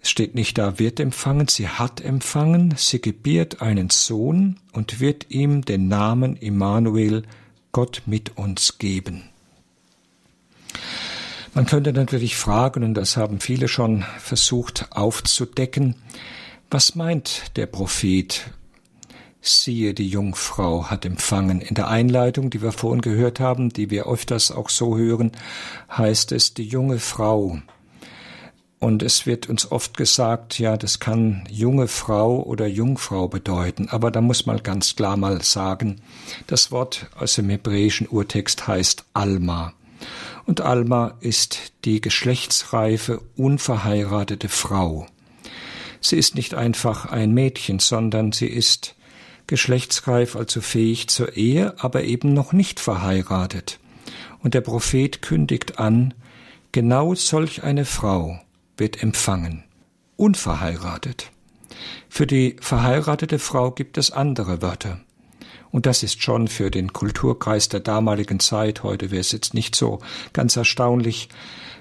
es 0.00 0.10
steht 0.10 0.36
nicht 0.36 0.56
da, 0.56 0.78
wird 0.78 1.00
empfangen, 1.00 1.48
sie 1.48 1.68
hat 1.68 2.00
empfangen, 2.00 2.74
sie 2.76 3.00
gebiert 3.00 3.60
einen 3.60 3.90
Sohn 3.90 4.60
und 4.72 5.00
wird 5.00 5.26
ihm 5.30 5.64
den 5.64 5.88
Namen 5.88 6.36
Immanuel, 6.36 7.24
Gott 7.72 8.02
mit 8.06 8.38
uns 8.38 8.78
geben. 8.78 9.24
Man 11.54 11.66
könnte 11.66 11.92
natürlich 11.92 12.36
fragen, 12.36 12.84
und 12.84 12.94
das 12.94 13.16
haben 13.16 13.40
viele 13.40 13.66
schon 13.66 14.04
versucht 14.20 14.92
aufzudecken, 14.92 15.96
was 16.70 16.94
meint 16.94 17.56
der 17.56 17.66
Prophet? 17.66 18.50
Siehe, 19.46 19.94
die 19.94 20.08
Jungfrau 20.08 20.86
hat 20.86 21.04
empfangen. 21.04 21.60
In 21.60 21.74
der 21.74 21.88
Einleitung, 21.88 22.50
die 22.50 22.62
wir 22.62 22.72
vorhin 22.72 23.00
gehört 23.00 23.40
haben, 23.40 23.70
die 23.70 23.90
wir 23.90 24.06
öfters 24.06 24.50
auch 24.50 24.68
so 24.68 24.96
hören, 24.96 25.32
heißt 25.90 26.32
es 26.32 26.54
die 26.54 26.64
junge 26.64 26.98
Frau. 26.98 27.58
Und 28.78 29.02
es 29.02 29.24
wird 29.24 29.48
uns 29.48 29.70
oft 29.70 29.96
gesagt, 29.96 30.58
ja, 30.58 30.76
das 30.76 31.00
kann 31.00 31.46
junge 31.50 31.88
Frau 31.88 32.42
oder 32.42 32.66
Jungfrau 32.66 33.28
bedeuten. 33.28 33.88
Aber 33.88 34.10
da 34.10 34.20
muss 34.20 34.46
man 34.46 34.62
ganz 34.62 34.96
klar 34.96 35.16
mal 35.16 35.42
sagen, 35.42 36.00
das 36.46 36.70
Wort 36.70 37.08
aus 37.16 37.34
dem 37.34 37.48
hebräischen 37.48 38.06
Urtext 38.06 38.66
heißt 38.66 39.04
Alma. 39.14 39.72
Und 40.44 40.60
Alma 40.60 41.14
ist 41.20 41.72
die 41.84 42.00
geschlechtsreife, 42.00 43.20
unverheiratete 43.36 44.48
Frau. 44.48 45.06
Sie 46.00 46.16
ist 46.16 46.34
nicht 46.34 46.54
einfach 46.54 47.06
ein 47.06 47.32
Mädchen, 47.32 47.78
sondern 47.78 48.32
sie 48.32 48.46
ist 48.46 48.95
geschlechtsreif, 49.46 50.36
also 50.36 50.60
fähig 50.60 51.08
zur 51.08 51.36
Ehe, 51.36 51.74
aber 51.78 52.04
eben 52.04 52.32
noch 52.32 52.52
nicht 52.52 52.80
verheiratet. 52.80 53.78
Und 54.40 54.54
der 54.54 54.60
Prophet 54.60 55.22
kündigt 55.22 55.78
an, 55.78 56.14
genau 56.72 57.14
solch 57.14 57.62
eine 57.62 57.84
Frau 57.84 58.40
wird 58.76 59.02
empfangen. 59.02 59.64
Unverheiratet. 60.16 61.30
Für 62.08 62.26
die 62.26 62.56
verheiratete 62.60 63.38
Frau 63.38 63.70
gibt 63.70 63.98
es 63.98 64.10
andere 64.10 64.62
Wörter. 64.62 65.00
Und 65.70 65.86
das 65.86 66.02
ist 66.02 66.22
schon 66.22 66.48
für 66.48 66.70
den 66.70 66.92
Kulturkreis 66.92 67.68
der 67.68 67.80
damaligen 67.80 68.40
Zeit, 68.40 68.82
heute 68.82 69.10
wäre 69.10 69.20
es 69.20 69.32
jetzt 69.32 69.52
nicht 69.52 69.74
so 69.74 69.98
ganz 70.32 70.56
erstaunlich, 70.56 71.28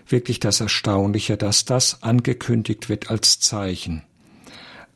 wirklich 0.07 0.39
das 0.39 0.59
Erstaunliche, 0.59 1.37
dass 1.37 1.65
das 1.65 2.03
angekündigt 2.03 2.89
wird 2.89 3.09
als 3.09 3.39
Zeichen. 3.39 4.03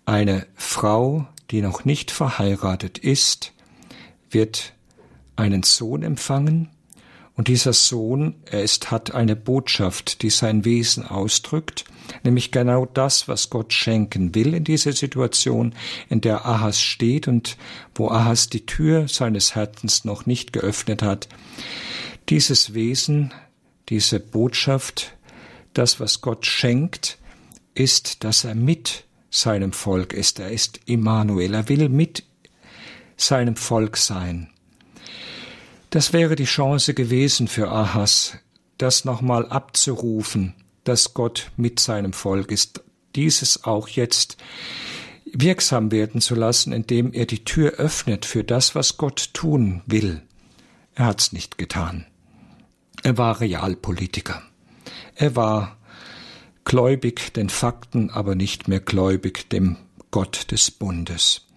Eine 0.05 0.47
Frau, 0.55 1.27
die 1.51 1.61
noch 1.61 1.85
nicht 1.85 2.11
verheiratet 2.11 2.97
ist, 2.97 3.53
wird 4.29 4.73
einen 5.35 5.63
Sohn 5.63 6.03
empfangen, 6.03 6.69
und 7.39 7.47
dieser 7.47 7.71
Sohn, 7.71 8.35
er 8.43 8.63
ist, 8.63 8.91
hat 8.91 9.15
eine 9.15 9.37
Botschaft, 9.37 10.23
die 10.23 10.29
sein 10.29 10.65
Wesen 10.65 11.05
ausdrückt, 11.05 11.85
nämlich 12.25 12.51
genau 12.51 12.85
das, 12.85 13.29
was 13.29 13.49
Gott 13.49 13.71
schenken 13.71 14.35
will 14.35 14.53
in 14.53 14.65
dieser 14.65 14.91
Situation, 14.91 15.73
in 16.09 16.19
der 16.19 16.45
Ahas 16.45 16.81
steht 16.81 17.29
und 17.29 17.55
wo 17.95 18.09
Ahas 18.09 18.49
die 18.49 18.65
Tür 18.65 19.07
seines 19.07 19.55
Herzens 19.55 20.03
noch 20.03 20.25
nicht 20.25 20.51
geöffnet 20.51 21.01
hat. 21.01 21.29
Dieses 22.27 22.73
Wesen, 22.73 23.33
diese 23.87 24.19
Botschaft, 24.19 25.15
das, 25.73 26.01
was 26.01 26.19
Gott 26.19 26.45
schenkt, 26.45 27.19
ist, 27.73 28.25
dass 28.25 28.43
er 28.43 28.53
mit 28.53 29.05
seinem 29.29 29.71
Volk 29.71 30.13
ist. 30.13 30.39
Er 30.39 30.51
ist 30.51 30.79
Immanuel. 30.85 31.53
Er 31.53 31.69
will 31.69 31.89
mit 31.89 32.23
seinem 33.17 33.55
Volk 33.55 33.97
sein. 33.97 34.49
Das 35.89 36.13
wäre 36.13 36.35
die 36.35 36.45
Chance 36.45 36.93
gewesen 36.93 37.47
für 37.47 37.69
Ahas, 37.69 38.37
das 38.77 39.05
nochmal 39.05 39.47
abzurufen, 39.47 40.53
dass 40.83 41.13
Gott 41.13 41.51
mit 41.57 41.79
seinem 41.79 42.13
Volk 42.13 42.51
ist, 42.51 42.83
dieses 43.15 43.63
auch 43.63 43.87
jetzt 43.87 44.37
wirksam 45.33 45.91
werden 45.91 46.21
zu 46.21 46.35
lassen, 46.35 46.73
indem 46.73 47.11
er 47.13 47.25
die 47.25 47.43
Tür 47.43 47.73
öffnet 47.73 48.25
für 48.25 48.43
das, 48.43 48.75
was 48.75 48.97
Gott 48.97 49.31
tun 49.33 49.81
will. 49.85 50.21
Er 50.93 51.05
hat's 51.05 51.33
nicht 51.33 51.57
getan. 51.57 52.05
Er 53.03 53.17
war 53.17 53.39
Realpolitiker. 53.39 54.41
Er 55.15 55.35
war 55.35 55.77
gläubig 56.69 57.33
den 57.33 57.49
Fakten, 57.49 58.11
aber 58.11 58.35
nicht 58.35 58.67
mehr 58.67 58.79
gläubig 58.79 59.49
dem 59.49 59.77
Gott 60.11 60.51
des 60.51 60.69
Bundes. 60.69 61.47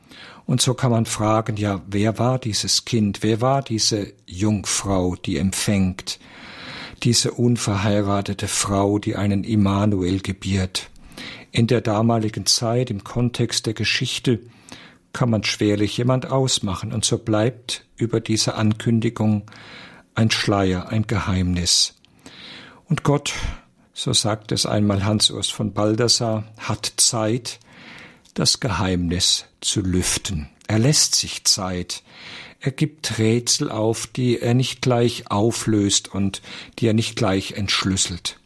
Und 0.47 0.63
so 0.63 0.73
kann 0.73 0.91
man 0.91 1.05
fragen, 1.05 1.59
ja, 1.59 1.83
wer 1.87 2.19
war 2.19 2.39
dieses 2.39 2.87
Kind? 2.87 3.23
Wer 3.23 3.43
war 3.43 3.61
diese 3.61 4.15
Jungfrau, 4.27 5.15
die 5.15 5.37
empfängt? 5.37 6.19
Diese 7.03 7.31
unverheiratete 7.33 8.49
Frau, 8.49 8.99
die 8.99 9.15
einen 9.15 9.45
Immanuel 9.45 10.21
gebiert? 10.21 10.89
In 11.51 11.67
der 11.67 11.83
damaligen 11.83 12.47
Zeit, 12.47 12.89
im 12.89 13.05
Kontext 13.05 13.67
der 13.67 13.75
Geschichte, 13.75 14.41
kann 15.13 15.29
man 15.29 15.45
schwerlich 15.45 15.99
jemand 15.99 16.33
ausmachen, 16.33 16.91
und 16.91 17.05
so 17.05 17.19
bleibt 17.19 17.85
über 17.97 18.21
diese 18.21 18.55
Ankündigung 18.55 19.43
ein 20.15 20.31
Schleier, 20.31 20.89
ein 20.89 21.07
Geheimnis. 21.07 21.97
Und 22.89 23.03
Gott, 23.03 23.35
so 23.95 24.13
sagt 24.13 24.53
es 24.53 24.67
einmal 24.67 25.05
Hans 25.05 25.31
Urs 25.31 25.49
von 25.49 25.73
Baldassar, 25.73 26.45
hat 26.59 26.93
Zeit, 26.97 27.61
das 28.35 28.61
Geheimnis 28.61 29.45
zu 29.61 29.81
lüften. 29.81 30.49
Er 30.67 30.79
lässt 30.79 31.15
sich 31.15 31.45
Zeit. 31.45 32.03
Er 32.61 32.71
gibt 32.73 33.19
Rätsel 33.19 33.71
auf, 33.71 34.07
die 34.07 34.39
er 34.39 34.55
nicht 34.55 34.81
gleich 34.81 35.31
auflöst 35.31 36.15
und 36.15 36.41
die 36.79 36.87
er 36.87 36.95
nicht 36.95 37.17
gleich 37.17 37.53
entschlüsselt. 37.53 38.39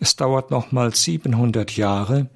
Es 0.00 0.16
dauert 0.16 0.50
nochmal 0.50 0.94
700 0.94 1.76
Jahre, 1.76 2.28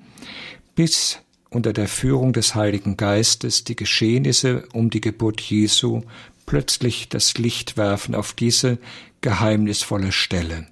bis 0.75 1.19
unter 1.51 1.73
der 1.73 1.89
Führung 1.89 2.33
des 2.33 2.55
Heiligen 2.55 2.97
Geistes 2.97 3.65
die 3.65 3.77
Geschehnisse 3.77 4.67
um 4.73 4.91
die 4.91 5.01
Geburt 5.01 5.41
Jesu 5.41 6.03
plötzlich 6.47 7.09
das 7.09 7.39
Licht 7.39 7.77
werfen 7.77 8.15
auf 8.15 8.33
diese 8.33 8.79
geheimnisvolle 9.21 10.13
Stelle. 10.13 10.67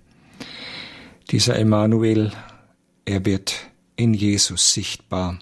Dieser 1.31 1.59
Emmanuel, 1.59 2.33
er 3.05 3.25
wird 3.25 3.55
in 3.97 4.13
Jesus 4.15 4.73
sichtbar. 4.73 5.39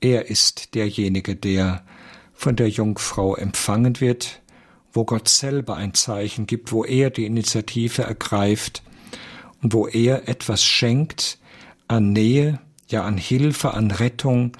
Er 0.00 0.30
ist 0.30 0.74
derjenige, 0.74 1.36
der 1.36 1.84
von 2.32 2.56
der 2.56 2.68
Jungfrau 2.68 3.36
empfangen 3.36 4.00
wird, 4.00 4.40
wo 4.92 5.04
Gott 5.04 5.28
selber 5.28 5.76
ein 5.76 5.94
Zeichen 5.94 6.46
gibt, 6.46 6.72
wo 6.72 6.84
er 6.84 7.10
die 7.10 7.26
Initiative 7.26 8.02
ergreift 8.02 8.82
und 9.62 9.74
wo 9.74 9.86
er 9.86 10.28
etwas 10.28 10.64
schenkt 10.64 11.38
an 11.86 12.12
Nähe, 12.12 12.60
ja 12.88 13.04
an 13.04 13.18
Hilfe, 13.18 13.74
an 13.74 13.90
Rettung, 13.90 14.56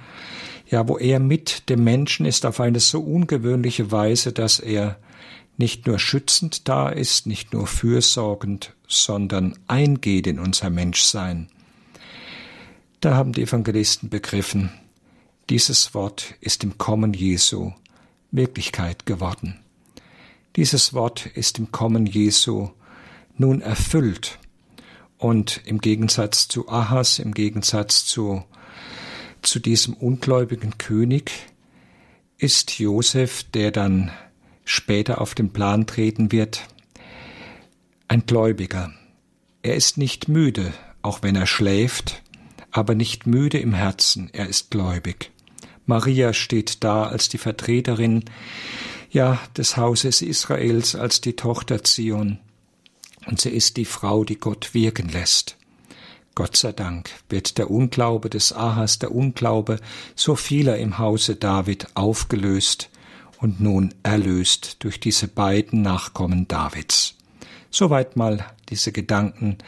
ja 0.68 0.86
wo 0.88 0.98
er 0.98 1.20
mit 1.20 1.68
dem 1.68 1.84
Menschen 1.84 2.26
ist 2.26 2.44
auf 2.44 2.60
eine 2.60 2.80
so 2.80 3.00
ungewöhnliche 3.00 3.90
Weise, 3.92 4.32
dass 4.32 4.58
er 4.58 4.98
nicht 5.56 5.86
nur 5.86 5.98
schützend 5.98 6.68
da 6.68 6.88
ist, 6.88 7.26
nicht 7.26 7.52
nur 7.52 7.66
fürsorgend, 7.66 8.74
sondern 8.90 9.58
eingeht 9.66 10.26
in 10.26 10.38
unser 10.38 10.68
Menschsein. 10.68 11.48
Da 13.00 13.14
haben 13.14 13.32
die 13.32 13.42
Evangelisten 13.42 14.10
begriffen, 14.10 14.70
dieses 15.48 15.94
Wort 15.94 16.34
ist 16.40 16.62
im 16.62 16.76
Kommen 16.76 17.14
Jesu 17.14 17.72
Wirklichkeit 18.30 19.06
geworden. 19.06 19.58
Dieses 20.56 20.92
Wort 20.92 21.26
ist 21.26 21.58
im 21.58 21.72
Kommen 21.72 22.06
Jesu 22.06 22.70
nun 23.36 23.60
erfüllt 23.60 24.38
und 25.18 25.60
im 25.64 25.80
Gegensatz 25.80 26.48
zu 26.48 26.68
Ahas, 26.68 27.18
im 27.18 27.32
Gegensatz 27.32 28.04
zu, 28.04 28.44
zu 29.42 29.60
diesem 29.60 29.94
ungläubigen 29.94 30.78
König, 30.78 31.32
ist 32.38 32.78
Josef, 32.78 33.44
der 33.44 33.70
dann 33.70 34.10
später 34.64 35.20
auf 35.20 35.34
den 35.34 35.52
Plan 35.52 35.86
treten 35.86 36.32
wird, 36.32 36.62
ein 38.10 38.26
Gläubiger. 38.26 38.92
Er 39.62 39.76
ist 39.76 39.96
nicht 39.96 40.26
müde, 40.26 40.74
auch 41.00 41.22
wenn 41.22 41.36
er 41.36 41.46
schläft, 41.46 42.22
aber 42.72 42.96
nicht 42.96 43.28
müde 43.28 43.58
im 43.58 43.72
Herzen, 43.72 44.30
er 44.32 44.48
ist 44.48 44.72
gläubig. 44.72 45.30
Maria 45.86 46.32
steht 46.32 46.82
da 46.82 47.04
als 47.04 47.28
die 47.28 47.38
Vertreterin, 47.38 48.24
ja, 49.12 49.38
des 49.56 49.76
Hauses 49.76 50.22
Israels, 50.22 50.96
als 50.96 51.20
die 51.20 51.36
Tochter 51.36 51.84
Zion 51.84 52.40
und 53.26 53.40
sie 53.40 53.50
ist 53.50 53.76
die 53.76 53.84
Frau, 53.84 54.24
die 54.24 54.40
Gott 54.40 54.74
wirken 54.74 55.08
lässt. 55.08 55.56
Gott 56.34 56.56
sei 56.56 56.72
Dank 56.72 57.10
wird 57.28 57.58
der 57.58 57.70
Unglaube 57.70 58.28
des 58.28 58.52
Ahas, 58.52 58.98
der 58.98 59.14
Unglaube 59.14 59.78
so 60.16 60.34
vieler 60.34 60.78
im 60.78 60.98
Hause 60.98 61.36
David 61.36 61.86
aufgelöst 61.94 62.90
und 63.38 63.60
nun 63.60 63.94
erlöst 64.02 64.78
durch 64.80 64.98
diese 64.98 65.28
beiden 65.28 65.82
Nachkommen 65.82 66.48
Davids. 66.48 67.14
Soweit 67.70 68.16
mal 68.16 68.44
diese 68.68 68.90
Gedanken 68.90 69.58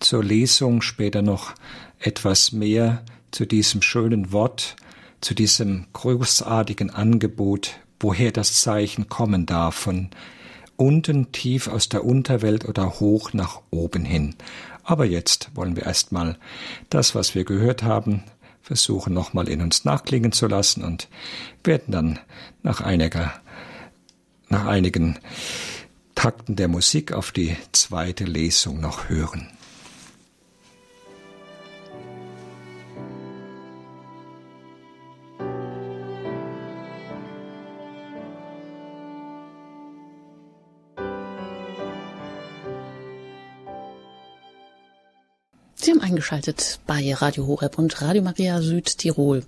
zur 0.00 0.24
Lesung, 0.24 0.82
später 0.82 1.22
noch 1.22 1.54
etwas 2.00 2.52
mehr 2.52 3.04
zu 3.30 3.46
diesem 3.46 3.80
schönen 3.80 4.32
Wort, 4.32 4.76
zu 5.20 5.34
diesem 5.34 5.86
großartigen 5.92 6.90
Angebot, 6.90 7.76
woher 8.00 8.32
das 8.32 8.60
Zeichen 8.60 9.08
kommen 9.08 9.46
darf 9.46 9.76
von 9.76 10.10
unten 10.76 11.30
tief 11.32 11.68
aus 11.68 11.88
der 11.88 12.04
Unterwelt 12.04 12.64
oder 12.64 12.98
hoch 13.00 13.32
nach 13.32 13.62
oben 13.70 14.04
hin. 14.04 14.34
Aber 14.82 15.04
jetzt 15.04 15.50
wollen 15.54 15.76
wir 15.76 15.84
erstmal 15.84 16.36
das, 16.90 17.14
was 17.14 17.34
wir 17.34 17.44
gehört 17.44 17.84
haben, 17.84 18.24
versuchen 18.62 19.14
nochmal 19.14 19.48
in 19.48 19.62
uns 19.62 19.84
nachklingen 19.84 20.32
zu 20.32 20.48
lassen 20.48 20.82
und 20.82 21.08
werden 21.62 21.92
dann 21.92 22.18
nach 22.62 22.80
einiger, 22.80 23.32
nach 24.48 24.66
einigen 24.66 25.18
Takten 26.14 26.56
der 26.56 26.68
Musik 26.68 27.12
auf 27.12 27.32
die 27.32 27.56
zweite 27.72 28.24
Lesung 28.24 28.80
noch 28.80 29.08
hören. 29.08 29.48
Sie 45.74 45.90
haben 45.90 46.00
eingeschaltet 46.00 46.80
bei 46.86 47.12
Radio 47.12 47.46
Horeb 47.46 47.76
und 47.76 48.00
Radio 48.00 48.22
Maria 48.22 48.62
Südtirol. 48.62 49.44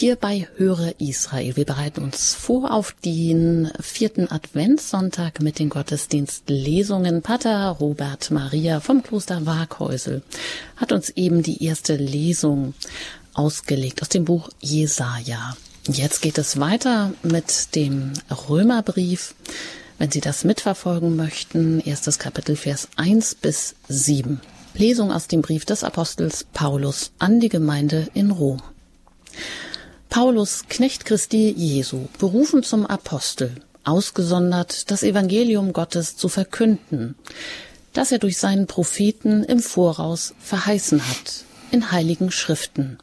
Hier 0.00 0.14
bei 0.14 0.46
Höre 0.54 0.94
Israel. 1.00 1.56
Wir 1.56 1.64
bereiten 1.64 2.04
uns 2.04 2.32
vor 2.32 2.72
auf 2.72 2.94
den 3.04 3.68
vierten 3.80 4.30
Adventssonntag 4.30 5.42
mit 5.42 5.58
den 5.58 5.70
Gottesdienstlesungen. 5.70 7.20
Pater 7.20 7.70
Robert 7.70 8.30
Maria 8.30 8.78
vom 8.78 9.02
Kloster 9.02 9.44
Waghäusel 9.44 10.22
hat 10.76 10.92
uns 10.92 11.10
eben 11.10 11.42
die 11.42 11.64
erste 11.64 11.96
Lesung 11.96 12.74
ausgelegt 13.34 14.00
aus 14.00 14.08
dem 14.08 14.24
Buch 14.24 14.50
Jesaja. 14.60 15.56
Jetzt 15.88 16.22
geht 16.22 16.38
es 16.38 16.60
weiter 16.60 17.12
mit 17.24 17.74
dem 17.74 18.12
Römerbrief. 18.48 19.34
Wenn 19.98 20.12
Sie 20.12 20.20
das 20.20 20.44
mitverfolgen 20.44 21.16
möchten, 21.16 21.80
erstes 21.80 22.20
Kapitel, 22.20 22.54
Vers 22.54 22.86
1 22.94 23.34
bis 23.34 23.74
7. 23.88 24.40
Lesung 24.74 25.10
aus 25.10 25.26
dem 25.26 25.42
Brief 25.42 25.64
des 25.64 25.82
Apostels 25.82 26.46
Paulus 26.52 27.10
an 27.18 27.40
die 27.40 27.48
Gemeinde 27.48 28.06
in 28.14 28.30
Rom. 28.30 28.62
Paulus, 30.10 30.64
Knecht 30.68 31.04
Christi 31.04 31.50
Jesu, 31.56 32.08
berufen 32.18 32.62
zum 32.62 32.86
Apostel, 32.86 33.52
ausgesondert, 33.84 34.90
das 34.90 35.02
Evangelium 35.02 35.72
Gottes 35.72 36.16
zu 36.16 36.28
verkünden, 36.28 37.14
das 37.92 38.10
er 38.10 38.18
durch 38.18 38.38
seinen 38.38 38.66
Propheten 38.66 39.44
im 39.44 39.60
Voraus 39.60 40.34
verheißen 40.38 41.06
hat, 41.06 41.44
in 41.70 41.92
heiligen 41.92 42.30
Schriften. 42.30 42.98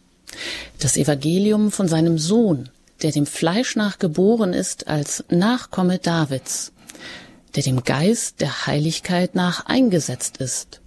Das 0.79 0.97
Evangelium 0.97 1.71
von 1.71 1.87
seinem 1.87 2.17
Sohn, 2.17 2.69
der 3.01 3.11
dem 3.11 3.25
Fleisch 3.25 3.75
nach 3.75 3.99
geboren 3.99 4.53
ist 4.53 4.87
als 4.87 5.23
Nachkomme 5.29 5.99
Davids, 5.99 6.71
der 7.55 7.63
dem 7.63 7.83
Geist 7.83 8.41
der 8.41 8.65
Heiligkeit 8.65 9.35
nach 9.35 9.65
eingesetzt 9.67 10.37
ist, 10.37 10.81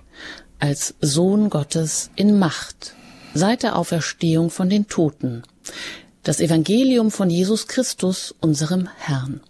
als 0.59 0.95
Sohn 1.01 1.49
Gottes 1.49 2.11
in 2.17 2.39
Macht 2.39 2.95
seit 3.35 3.63
der 3.63 3.77
Auferstehung 3.77 4.51
von 4.51 4.69
den 4.69 4.89
Toten, 4.89 5.43
das 6.23 6.41
Evangelium 6.41 7.11
von 7.11 7.31
Jesus 7.31 7.67
Christus, 7.67 8.35
unserem 8.41 8.89
Herrn. 8.99 9.41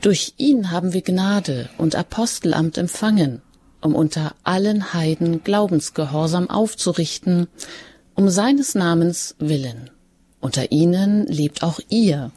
Durch 0.00 0.34
ihn 0.36 0.70
haben 0.70 0.92
wir 0.92 1.02
Gnade 1.02 1.68
und 1.78 1.94
Apostelamt 1.94 2.78
empfangen, 2.78 3.42
um 3.80 3.94
unter 3.94 4.34
allen 4.42 4.94
Heiden 4.94 5.44
Glaubensgehorsam 5.44 6.48
aufzurichten, 6.48 7.48
um 8.14 8.28
seines 8.28 8.74
Namens 8.74 9.34
willen. 9.38 9.90
Unter 10.40 10.72
ihnen 10.72 11.26
lebt 11.26 11.62
auch 11.62 11.80
ihr, 11.88 12.32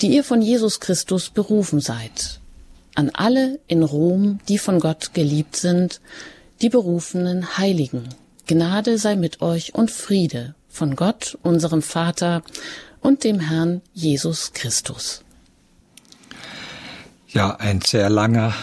die 0.00 0.08
ihr 0.08 0.24
von 0.24 0.42
Jesus 0.42 0.80
Christus 0.80 1.30
berufen 1.30 1.80
seid. 1.80 2.40
An 2.94 3.10
alle 3.10 3.60
in 3.68 3.82
Rom, 3.82 4.40
die 4.48 4.58
von 4.58 4.80
Gott 4.80 5.14
geliebt 5.14 5.56
sind, 5.56 6.00
die 6.62 6.68
berufenen 6.68 7.58
Heiligen. 7.58 8.08
Gnade 8.46 8.98
sei 8.98 9.14
mit 9.14 9.40
euch 9.40 9.74
und 9.74 9.90
Friede 9.90 10.54
von 10.68 10.96
Gott, 10.96 11.38
unserem 11.42 11.82
Vater 11.82 12.42
und 13.00 13.24
dem 13.24 13.40
Herrn 13.40 13.82
Jesus 13.92 14.52
Christus. 14.52 15.24
Ja, 17.28 17.56
ein 17.56 17.80
sehr 17.80 18.10
langer 18.10 18.54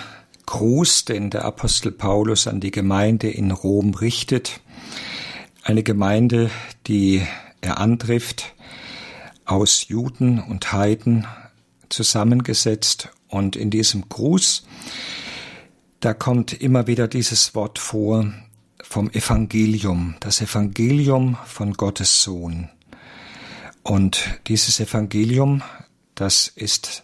Gruß, 0.45 1.05
den 1.05 1.29
der 1.29 1.45
Apostel 1.45 1.91
Paulus 1.91 2.47
an 2.47 2.59
die 2.59 2.71
Gemeinde 2.71 3.29
in 3.29 3.51
Rom 3.51 3.93
richtet. 3.93 4.59
Eine 5.63 5.83
Gemeinde, 5.83 6.49
die 6.87 7.25
er 7.61 7.79
antrifft, 7.79 8.53
aus 9.45 9.87
Juden 9.87 10.39
und 10.39 10.71
Heiden 10.71 11.27
zusammengesetzt. 11.89 13.09
Und 13.27 13.55
in 13.55 13.69
diesem 13.69 14.07
Gruß 14.09 14.63
da 16.05 16.13
kommt 16.13 16.53
immer 16.53 16.85
wieder 16.85 17.07
dieses 17.07 17.55
Wort 17.55 17.79
vor 17.79 18.31
vom 18.87 19.09
Evangelium, 19.09 20.15
das 20.19 20.41
Evangelium 20.41 21.37
von 21.45 21.73
Gottes 21.73 22.21
Sohn. 22.21 22.69
Und 23.83 24.39
dieses 24.47 24.79
Evangelium, 24.79 25.63
das 26.13 26.47
ist 26.47 27.03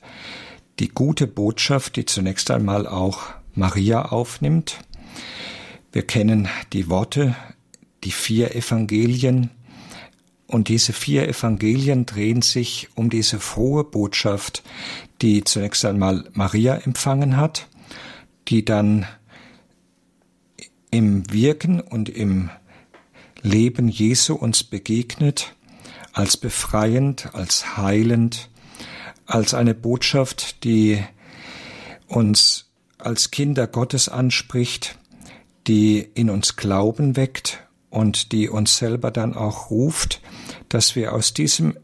die 0.79 0.87
gute 0.87 1.27
Botschaft, 1.27 1.97
die 1.97 2.05
zunächst 2.05 2.49
einmal 2.49 2.87
auch 2.87 3.21
Maria 3.55 4.03
aufnimmt. 4.03 4.79
Wir 5.91 6.03
kennen 6.07 6.47
die 6.71 6.89
Worte, 6.89 7.35
die 8.03 8.11
vier 8.11 8.55
Evangelien 8.55 9.49
Und 10.47 10.67
diese 10.67 10.91
vier 10.91 11.29
Evangelien 11.29 12.05
drehen 12.05 12.41
sich 12.41 12.89
um 12.95 13.09
diese 13.09 13.39
frohe 13.39 13.85
Botschaft, 13.85 14.63
die 15.21 15.45
zunächst 15.45 15.85
einmal 15.85 16.25
Maria 16.33 16.75
empfangen 16.75 17.37
hat, 17.37 17.67
die 18.49 18.65
dann 18.65 19.05
im 20.91 21.31
Wirken 21.31 21.79
und 21.79 22.09
im 22.09 22.49
Leben 23.41 23.87
Jesu 23.87 24.35
uns 24.35 24.63
begegnet, 24.63 25.55
als 26.13 26.37
befreiend, 26.37 27.33
als 27.33 27.77
heilend, 27.77 28.49
als 29.25 29.53
eine 29.53 29.73
Botschaft, 29.73 30.63
die 30.63 31.01
uns 32.07 32.69
als 32.97 33.31
Kinder 33.31 33.65
Gottes 33.65 34.09
anspricht, 34.09 34.99
die 35.67 35.99
in 35.99 36.29
uns 36.29 36.55
Glauben 36.55 37.15
weckt 37.15 37.65
und 37.89 38.31
die 38.31 38.49
uns 38.49 38.77
selber 38.77 39.09
dann 39.11 39.33
auch 39.33 39.71
ruft, 39.71 40.21
dass 40.69 40.95
wir 40.95 41.13
aus 41.13 41.33
diesem 41.33 41.77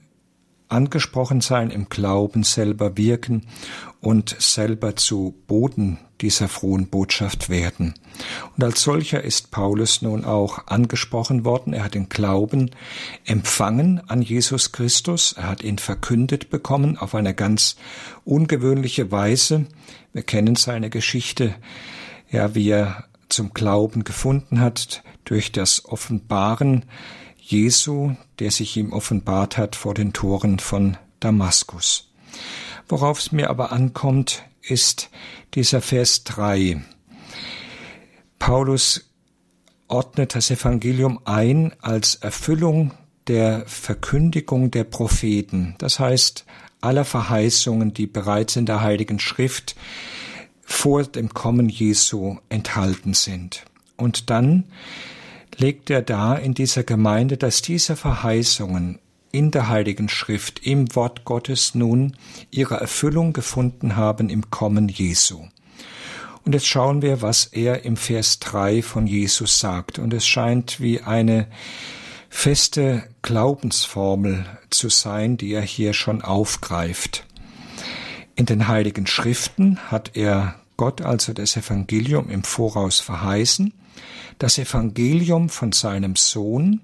Angesprochensein 0.69 1.71
im 1.71 1.89
Glauben 1.89 2.43
selber 2.43 2.97
wirken 2.97 3.47
und 4.01 4.35
selber 4.39 4.95
zu 4.95 5.33
Boden 5.47 5.97
dieser 6.21 6.47
frohen 6.47 6.87
Botschaft 6.87 7.49
werden. 7.49 7.93
Und 8.55 8.63
als 8.63 8.81
solcher 8.81 9.23
ist 9.23 9.51
Paulus 9.51 10.01
nun 10.01 10.25
auch 10.25 10.67
angesprochen 10.67 11.45
worden. 11.45 11.73
Er 11.73 11.83
hat 11.83 11.93
den 11.93 12.09
Glauben 12.09 12.71
empfangen 13.25 14.01
an 14.07 14.21
Jesus 14.21 14.71
Christus. 14.71 15.33
Er 15.33 15.47
hat 15.47 15.63
ihn 15.63 15.77
verkündet 15.77 16.49
bekommen 16.49 16.97
auf 16.97 17.15
eine 17.15 17.33
ganz 17.33 17.75
ungewöhnliche 18.25 19.11
Weise. 19.11 19.65
Wir 20.13 20.23
kennen 20.23 20.55
seine 20.55 20.89
Geschichte, 20.89 21.55
ja, 22.31 22.55
wie 22.55 22.69
er 22.69 23.05
zum 23.29 23.53
Glauben 23.53 24.03
gefunden 24.03 24.59
hat 24.59 25.03
durch 25.25 25.51
das 25.51 25.85
Offenbaren 25.85 26.85
Jesu, 27.37 28.15
der 28.39 28.51
sich 28.51 28.75
ihm 28.75 28.91
offenbart 28.91 29.57
hat 29.57 29.75
vor 29.75 29.93
den 29.93 30.13
Toren 30.13 30.59
von 30.59 30.97
Damaskus. 31.19 32.09
Worauf 32.89 33.19
es 33.19 33.31
mir 33.31 33.49
aber 33.49 33.71
ankommt, 33.71 34.43
ist 34.69 35.09
dieser 35.53 35.81
Vers 35.81 36.23
3. 36.25 36.81
Paulus 38.39 39.09
ordnet 39.87 40.35
das 40.35 40.51
Evangelium 40.51 41.19
ein 41.25 41.73
als 41.81 42.15
Erfüllung 42.15 42.93
der 43.27 43.63
Verkündigung 43.65 44.71
der 44.71 44.83
Propheten, 44.83 45.75
das 45.77 45.99
heißt 45.99 46.45
aller 46.81 47.05
Verheißungen, 47.05 47.93
die 47.93 48.07
bereits 48.07 48.55
in 48.55 48.65
der 48.65 48.81
Heiligen 48.81 49.19
Schrift 49.19 49.75
vor 50.61 51.03
dem 51.03 51.29
Kommen 51.33 51.69
Jesu 51.69 52.37
enthalten 52.49 53.13
sind. 53.13 53.63
Und 53.95 54.29
dann 54.29 54.65
legt 55.57 55.89
er 55.89 56.01
dar 56.01 56.39
in 56.39 56.53
dieser 56.53 56.83
Gemeinde, 56.83 57.37
dass 57.37 57.61
diese 57.61 57.95
Verheißungen 57.95 58.99
in 59.31 59.51
der 59.51 59.69
Heiligen 59.69 60.09
Schrift, 60.09 60.65
im 60.65 60.95
Wort 60.95 61.25
Gottes 61.25 61.75
nun 61.75 62.15
ihre 62.51 62.75
Erfüllung 62.75 63.33
gefunden 63.33 63.95
haben 63.95 64.29
im 64.29 64.49
Kommen 64.49 64.89
Jesu. 64.89 65.47
Und 66.45 66.53
jetzt 66.53 66.67
schauen 66.67 67.01
wir, 67.01 67.21
was 67.21 67.45
er 67.45 67.83
im 67.83 67.97
Vers 67.97 68.39
3 68.39 68.81
von 68.81 69.05
Jesus 69.05 69.59
sagt. 69.59 69.99
Und 69.99 70.13
es 70.13 70.25
scheint 70.25 70.79
wie 70.79 71.01
eine 71.01 71.47
feste 72.29 73.03
Glaubensformel 73.21 74.45
zu 74.69 74.89
sein, 74.89 75.35
die 75.35 75.51
er 75.51 75.61
hier 75.61 75.93
schon 75.93 76.21
aufgreift. 76.21 77.25
In 78.35 78.45
den 78.45 78.67
Heiligen 78.67 79.07
Schriften 79.07 79.77
hat 79.91 80.11
er 80.15 80.55
Gott 80.77 81.01
also 81.01 81.33
das 81.33 81.57
Evangelium 81.57 82.29
im 82.29 82.43
Voraus 82.43 82.99
verheißen, 82.99 83.73
das 84.39 84.57
Evangelium 84.57 85.49
von 85.49 85.71
seinem 85.71 86.15
Sohn, 86.15 86.81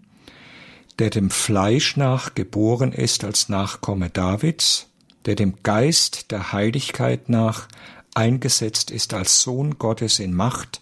der 0.99 1.09
dem 1.09 1.29
Fleisch 1.29 1.97
nach 1.97 2.35
geboren 2.35 2.91
ist 2.91 3.23
als 3.23 3.49
Nachkomme 3.49 4.09
Davids, 4.09 4.87
der 5.25 5.35
dem 5.35 5.55
Geist 5.63 6.31
der 6.31 6.53
Heiligkeit 6.53 7.29
nach 7.29 7.67
eingesetzt 8.13 8.91
ist 8.91 9.13
als 9.13 9.41
Sohn 9.41 9.79
Gottes 9.79 10.19
in 10.19 10.33
Macht, 10.33 10.81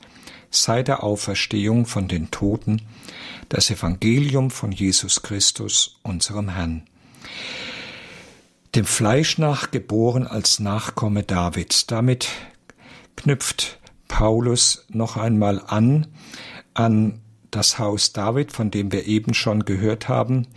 seit 0.49 0.87
der 0.89 1.03
Auferstehung 1.03 1.85
von 1.85 2.07
den 2.07 2.29
Toten, 2.29 2.81
das 3.49 3.69
Evangelium 3.69 4.51
von 4.51 4.71
Jesus 4.71 5.21
Christus, 5.21 5.99
unserem 6.03 6.49
Herrn. 6.49 6.83
Dem 8.75 8.85
Fleisch 8.85 9.37
nach 9.37 9.71
geboren 9.71 10.25
als 10.27 10.59
Nachkomme 10.59 11.23
Davids. 11.23 11.87
Damit 11.87 12.29
knüpft 13.17 13.79
Paulus 14.07 14.85
noch 14.89 15.17
einmal 15.17 15.61
an 15.65 16.07
an 16.73 17.21
das 17.51 17.77
Haus 17.79 18.13
David, 18.13 18.51
von 18.51 18.71
dem 18.71 18.91
wir 18.91 19.05
eben 19.05 19.33
schon 19.33 19.65
gehört 19.65 20.09
haben, 20.09 20.47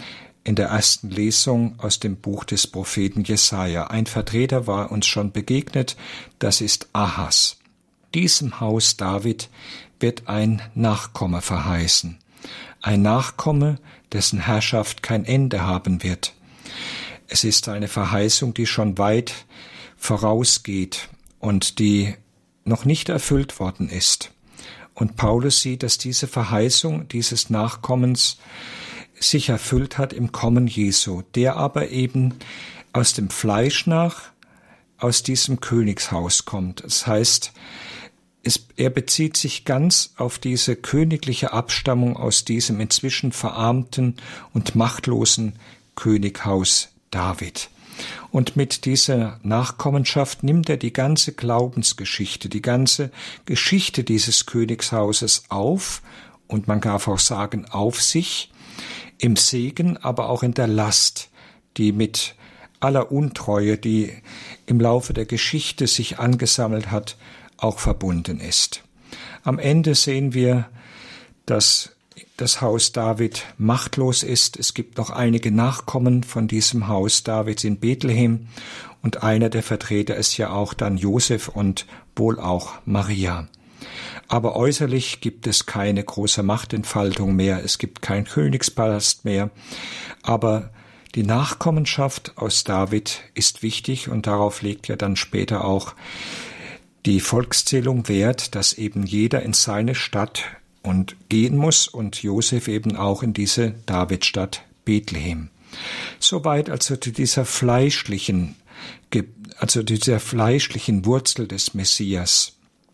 in 0.44 0.54
der 0.54 0.68
ersten 0.68 1.10
Lesung 1.10 1.78
aus 1.78 1.98
dem 2.00 2.16
Buch 2.16 2.44
des 2.44 2.66
Propheten 2.66 3.24
Jesaja. 3.24 3.86
Ein 3.88 4.06
Vertreter 4.06 4.66
war 4.66 4.92
uns 4.92 5.06
schon 5.06 5.32
begegnet, 5.32 5.96
das 6.38 6.60
ist 6.60 6.88
Ahas. 6.92 7.58
Diesem 8.14 8.60
Haus 8.60 8.96
David 8.96 9.48
wird 9.98 10.28
ein 10.28 10.62
Nachkomme 10.74 11.40
verheißen. 11.40 12.18
Ein 12.82 13.02
Nachkomme, 13.02 13.78
dessen 14.12 14.38
Herrschaft 14.38 15.02
kein 15.02 15.24
Ende 15.24 15.62
haben 15.62 16.02
wird. 16.02 16.34
Es 17.26 17.42
ist 17.42 17.68
eine 17.68 17.88
Verheißung, 17.88 18.52
die 18.52 18.66
schon 18.66 18.98
weit 18.98 19.32
vorausgeht 19.96 21.08
und 21.40 21.78
die 21.78 22.14
noch 22.64 22.84
nicht 22.84 23.08
erfüllt 23.08 23.58
worden 23.58 23.88
ist. 23.88 24.33
Und 24.94 25.16
Paulus 25.16 25.60
sieht, 25.60 25.82
dass 25.82 25.98
diese 25.98 26.28
Verheißung 26.28 27.08
dieses 27.08 27.50
Nachkommens 27.50 28.38
sich 29.18 29.48
erfüllt 29.48 29.98
hat 29.98 30.12
im 30.12 30.32
Kommen 30.32 30.66
Jesu, 30.66 31.22
der 31.34 31.56
aber 31.56 31.90
eben 31.90 32.34
aus 32.92 33.12
dem 33.12 33.30
Fleisch 33.30 33.86
nach 33.86 34.30
aus 34.98 35.22
diesem 35.22 35.60
Königshaus 35.60 36.44
kommt. 36.44 36.84
Das 36.84 37.06
heißt, 37.06 37.52
es, 38.44 38.66
er 38.76 38.90
bezieht 38.90 39.36
sich 39.36 39.64
ganz 39.64 40.14
auf 40.16 40.38
diese 40.38 40.76
königliche 40.76 41.52
Abstammung 41.52 42.16
aus 42.16 42.44
diesem 42.44 42.80
inzwischen 42.80 43.32
verarmten 43.32 44.16
und 44.52 44.74
machtlosen 44.74 45.58
Könighaus 45.96 46.90
David. 47.10 47.70
Und 48.30 48.56
mit 48.56 48.84
dieser 48.84 49.38
Nachkommenschaft 49.42 50.42
nimmt 50.42 50.68
er 50.68 50.76
die 50.76 50.92
ganze 50.92 51.32
Glaubensgeschichte, 51.32 52.48
die 52.48 52.62
ganze 52.62 53.10
Geschichte 53.46 54.04
dieses 54.04 54.46
Königshauses 54.46 55.44
auf 55.48 56.02
und 56.46 56.68
man 56.68 56.80
darf 56.80 57.08
auch 57.08 57.18
sagen 57.18 57.66
auf 57.70 58.02
sich, 58.02 58.50
im 59.18 59.36
Segen, 59.36 59.96
aber 59.96 60.28
auch 60.28 60.42
in 60.42 60.54
der 60.54 60.66
Last, 60.66 61.30
die 61.76 61.92
mit 61.92 62.34
aller 62.80 63.10
Untreue, 63.10 63.78
die 63.78 64.12
im 64.66 64.80
Laufe 64.80 65.12
der 65.14 65.26
Geschichte 65.26 65.86
sich 65.86 66.18
angesammelt 66.18 66.90
hat, 66.90 67.16
auch 67.56 67.78
verbunden 67.78 68.40
ist. 68.40 68.82
Am 69.42 69.58
Ende 69.58 69.94
sehen 69.94 70.34
wir, 70.34 70.68
dass 71.46 71.92
das 72.36 72.60
Haus 72.60 72.92
David 72.92 73.44
machtlos 73.58 74.22
ist. 74.22 74.58
Es 74.58 74.74
gibt 74.74 74.98
noch 74.98 75.10
einige 75.10 75.50
Nachkommen 75.50 76.22
von 76.22 76.48
diesem 76.48 76.88
Haus 76.88 77.22
Davids 77.22 77.64
in 77.64 77.78
Bethlehem 77.78 78.48
und 79.02 79.22
einer 79.22 79.50
der 79.50 79.62
Vertreter 79.62 80.16
ist 80.16 80.36
ja 80.36 80.50
auch 80.50 80.74
dann 80.74 80.96
Josef 80.96 81.48
und 81.48 81.86
wohl 82.16 82.38
auch 82.40 82.74
Maria. 82.84 83.48
Aber 84.28 84.56
äußerlich 84.56 85.20
gibt 85.20 85.46
es 85.46 85.66
keine 85.66 86.02
große 86.02 86.42
Machtentfaltung 86.42 87.36
mehr, 87.36 87.62
es 87.62 87.78
gibt 87.78 88.00
kein 88.00 88.24
Königspalast 88.24 89.24
mehr, 89.24 89.50
aber 90.22 90.70
die 91.14 91.22
Nachkommenschaft 91.22 92.32
aus 92.36 92.64
David 92.64 93.20
ist 93.34 93.62
wichtig 93.62 94.08
und 94.08 94.26
darauf 94.26 94.62
legt 94.62 94.88
ja 94.88 94.96
dann 94.96 95.16
später 95.16 95.64
auch 95.64 95.94
die 97.06 97.20
Volkszählung 97.20 98.08
Wert, 98.08 98.54
dass 98.54 98.72
eben 98.72 99.04
jeder 99.04 99.42
in 99.42 99.52
seine 99.52 99.94
Stadt 99.94 100.44
und 100.84 101.16
gehen 101.28 101.56
muss 101.56 101.88
und 101.88 102.22
Josef 102.22 102.68
eben 102.68 102.96
auch 102.96 103.22
in 103.22 103.32
diese 103.32 103.74
Davidstadt 103.86 104.62
Bethlehem. 104.84 105.48
Soweit 106.20 106.70
also 106.70 106.96
zu 106.96 107.10
dieser 107.10 107.44
fleischlichen, 107.44 108.54
also 109.58 109.82
dieser 109.82 110.20
fleischlichen 110.20 111.04
Wurzel 111.04 111.48
des 111.48 111.74
Messias, 111.74 112.52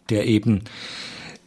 der 0.09 0.27
eben 0.27 0.63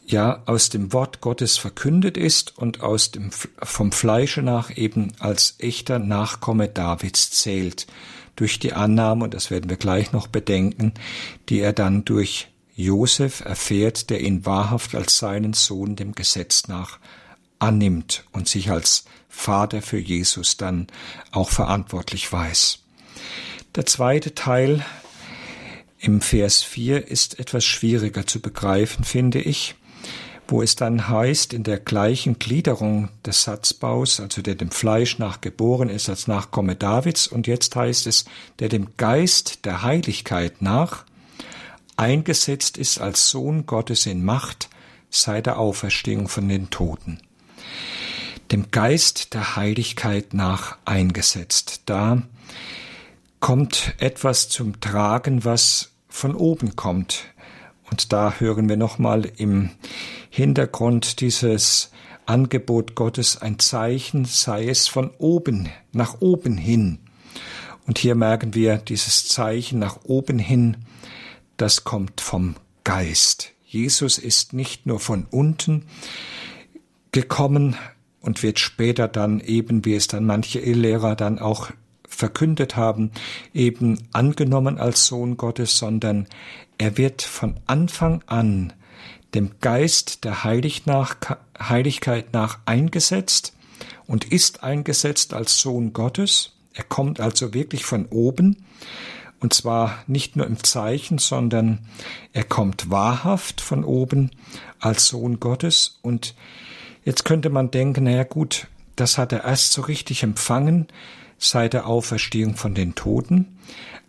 ja 0.05 0.43
aus 0.45 0.69
dem 0.69 0.93
Wort 0.93 1.21
Gottes 1.21 1.57
verkündet 1.57 2.17
ist 2.17 2.57
und 2.57 2.81
aus 2.81 3.11
dem 3.11 3.31
vom 3.31 3.91
Fleische 3.91 4.41
nach 4.41 4.75
eben 4.75 5.13
als 5.19 5.55
echter 5.59 5.97
Nachkomme 5.97 6.67
Davids 6.67 7.31
zählt 7.31 7.87
durch 8.35 8.59
die 8.59 8.73
Annahme 8.73 9.23
und 9.25 9.33
das 9.33 9.49
werden 9.49 9.69
wir 9.69 9.77
gleich 9.77 10.11
noch 10.11 10.27
bedenken, 10.27 10.93
die 11.49 11.59
er 11.59 11.73
dann 11.73 12.03
durch 12.03 12.49
Josef 12.75 13.41
erfährt, 13.41 14.09
der 14.09 14.21
ihn 14.21 14.45
wahrhaft 14.45 14.95
als 14.95 15.17
seinen 15.17 15.53
Sohn 15.53 15.95
dem 15.95 16.13
Gesetz 16.13 16.67
nach 16.67 16.99
annimmt 17.59 18.25
und 18.31 18.47
sich 18.47 18.71
als 18.71 19.05
Vater 19.29 19.81
für 19.81 19.99
Jesus 19.99 20.57
dann 20.57 20.87
auch 21.31 21.49
verantwortlich 21.49 22.31
weiß. 22.31 22.79
Der 23.75 23.85
zweite 23.85 24.35
Teil 24.35 24.85
im 25.99 26.21
Vers 26.21 26.61
4 26.63 27.07
ist 27.07 27.39
etwas 27.39 27.63
schwieriger 27.63 28.27
zu 28.27 28.39
begreifen, 28.41 29.03
finde 29.03 29.41
ich, 29.41 29.75
wo 30.47 30.61
es 30.61 30.75
dann 30.75 31.07
heißt, 31.07 31.53
in 31.53 31.63
der 31.63 31.79
gleichen 31.79 32.37
Gliederung 32.37 33.09
des 33.25 33.43
Satzbaus, 33.43 34.19
also 34.19 34.41
der 34.41 34.55
dem 34.55 34.69
Fleisch 34.69 35.17
nach 35.17 35.41
geboren 35.41 35.89
ist 35.89 36.09
als 36.09 36.27
Nachkomme 36.27 36.75
Davids, 36.75 37.27
und 37.27 37.47
jetzt 37.47 37.75
heißt 37.75 38.07
es, 38.07 38.25
der 38.59 38.69
dem 38.69 38.89
Geist 38.97 39.65
der 39.65 39.81
Heiligkeit 39.83 40.61
nach 40.61 41.05
eingesetzt 41.97 42.77
ist 42.77 42.99
als 42.99 43.29
Sohn 43.29 43.65
Gottes 43.65 44.05
in 44.05 44.23
Macht 44.23 44.69
seit 45.09 45.45
der 45.45 45.59
Auferstehung 45.59 46.27
von 46.27 46.49
den 46.49 46.69
Toten. 46.69 47.19
Dem 48.51 48.71
Geist 48.71 49.33
der 49.33 49.55
Heiligkeit 49.55 50.33
nach 50.33 50.77
eingesetzt. 50.85 51.83
Da 51.85 52.23
kommt 53.39 53.95
etwas 53.97 54.49
zum 54.49 54.79
Tragen, 54.79 55.43
was 55.43 55.91
von 56.07 56.35
oben 56.35 56.75
kommt. 56.75 57.25
Und 57.89 58.13
da 58.13 58.35
hören 58.39 58.69
wir 58.69 58.77
nochmal 58.77 59.25
im 59.37 59.69
Hintergrund 60.29 61.21
dieses 61.21 61.91
Angebot 62.25 62.95
Gottes 62.95 63.41
ein 63.41 63.59
Zeichen, 63.59 64.25
sei 64.25 64.67
es 64.67 64.87
von 64.87 65.11
oben, 65.17 65.69
nach 65.91 66.21
oben 66.21 66.57
hin. 66.57 66.99
Und 67.85 67.97
hier 67.97 68.15
merken 68.15 68.53
wir 68.53 68.77
dieses 68.77 69.27
Zeichen 69.27 69.79
nach 69.79 69.99
oben 70.03 70.39
hin, 70.39 70.77
das 71.57 71.83
kommt 71.83 72.21
vom 72.21 72.55
Geist. 72.83 73.51
Jesus 73.65 74.17
ist 74.17 74.53
nicht 74.53 74.85
nur 74.85 74.99
von 74.99 75.25
unten 75.31 75.85
gekommen 77.11 77.75
und 78.21 78.43
wird 78.43 78.59
später 78.59 79.07
dann 79.07 79.39
eben, 79.39 79.85
wie 79.85 79.95
es 79.95 80.07
dann 80.07 80.25
manche 80.25 80.59
Lehrer 80.59 81.15
dann 81.15 81.39
auch 81.39 81.71
verkündet 82.07 82.75
haben, 82.75 83.11
eben 83.53 83.97
angenommen 84.11 84.77
als 84.77 85.07
Sohn 85.07 85.37
Gottes, 85.37 85.77
sondern 85.77 86.27
er 86.77 86.97
wird 86.97 87.21
von 87.21 87.55
Anfang 87.65 88.23
an 88.27 88.73
dem 89.33 89.51
Geist 89.59 90.23
der 90.23 90.43
Heilig 90.43 90.85
nach, 90.85 91.15
Heiligkeit 91.59 92.33
nach 92.33 92.59
eingesetzt 92.65 93.53
und 94.05 94.31
ist 94.31 94.63
eingesetzt 94.63 95.33
als 95.33 95.57
Sohn 95.57 95.93
Gottes. 95.93 96.53
Er 96.73 96.83
kommt 96.83 97.19
also 97.19 97.53
wirklich 97.53 97.85
von 97.85 98.05
oben 98.07 98.63
und 99.43 99.53
zwar 99.53 100.01
nicht 100.07 100.37
nur 100.37 100.47
im 100.47 100.63
Zeichen, 100.63 101.17
sondern 101.17 101.79
er 102.31 102.45
kommt 102.45 102.89
wahrhaft 102.89 103.59
von 103.59 103.83
oben 103.83 104.31
als 104.79 105.09
Sohn 105.09 105.41
Gottes. 105.41 105.99
Und 106.01 106.33
jetzt 107.03 107.25
könnte 107.25 107.49
man 107.49 107.69
denken, 107.69 108.05
naja 108.05 108.23
gut, 108.23 108.67
das 108.95 109.17
hat 109.17 109.33
er 109.33 109.43
erst 109.43 109.73
so 109.73 109.81
richtig 109.81 110.23
empfangen 110.23 110.87
seit 111.37 111.73
der 111.73 111.87
Auferstehung 111.87 112.55
von 112.55 112.73
den 112.73 112.95
Toten, 112.95 113.57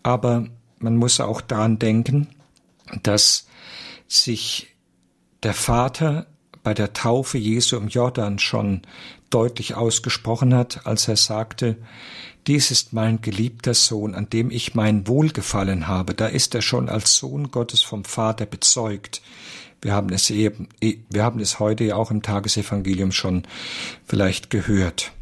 aber 0.04 0.46
man 0.78 0.94
muss 0.94 1.18
auch 1.18 1.40
daran 1.40 1.80
denken, 1.80 2.28
dass 3.02 3.48
sich 4.06 4.68
der 5.42 5.54
Vater 5.54 6.26
bei 6.64 6.74
der 6.74 6.92
Taufe 6.92 7.38
Jesu 7.38 7.76
im 7.76 7.86
Jordan 7.86 8.40
schon 8.40 8.82
deutlich 9.30 9.74
ausgesprochen 9.74 10.54
hat, 10.54 10.86
als 10.86 11.06
er 11.06 11.16
sagte, 11.16 11.76
dies 12.46 12.70
ist 12.70 12.92
mein 12.92 13.22
geliebter 13.22 13.74
Sohn, 13.74 14.14
an 14.14 14.28
dem 14.28 14.50
ich 14.50 14.74
mein 14.74 15.06
Wohlgefallen 15.06 15.86
habe. 15.86 16.14
Da 16.14 16.26
ist 16.26 16.54
er 16.54 16.62
schon 16.62 16.88
als 16.88 17.16
Sohn 17.16 17.50
Gottes 17.50 17.82
vom 17.82 18.04
Vater 18.04 18.46
bezeugt. 18.46 19.22
Wir 19.80 19.92
haben 19.92 20.10
es 20.10 20.30
eben, 20.30 20.68
wir 20.80 21.22
haben 21.22 21.40
es 21.40 21.58
heute 21.58 21.84
ja 21.84 21.96
auch 21.96 22.10
im 22.10 22.22
Tagesevangelium 22.22 23.12
schon 23.12 23.44
vielleicht 24.06 24.50
gehört. 24.50 25.12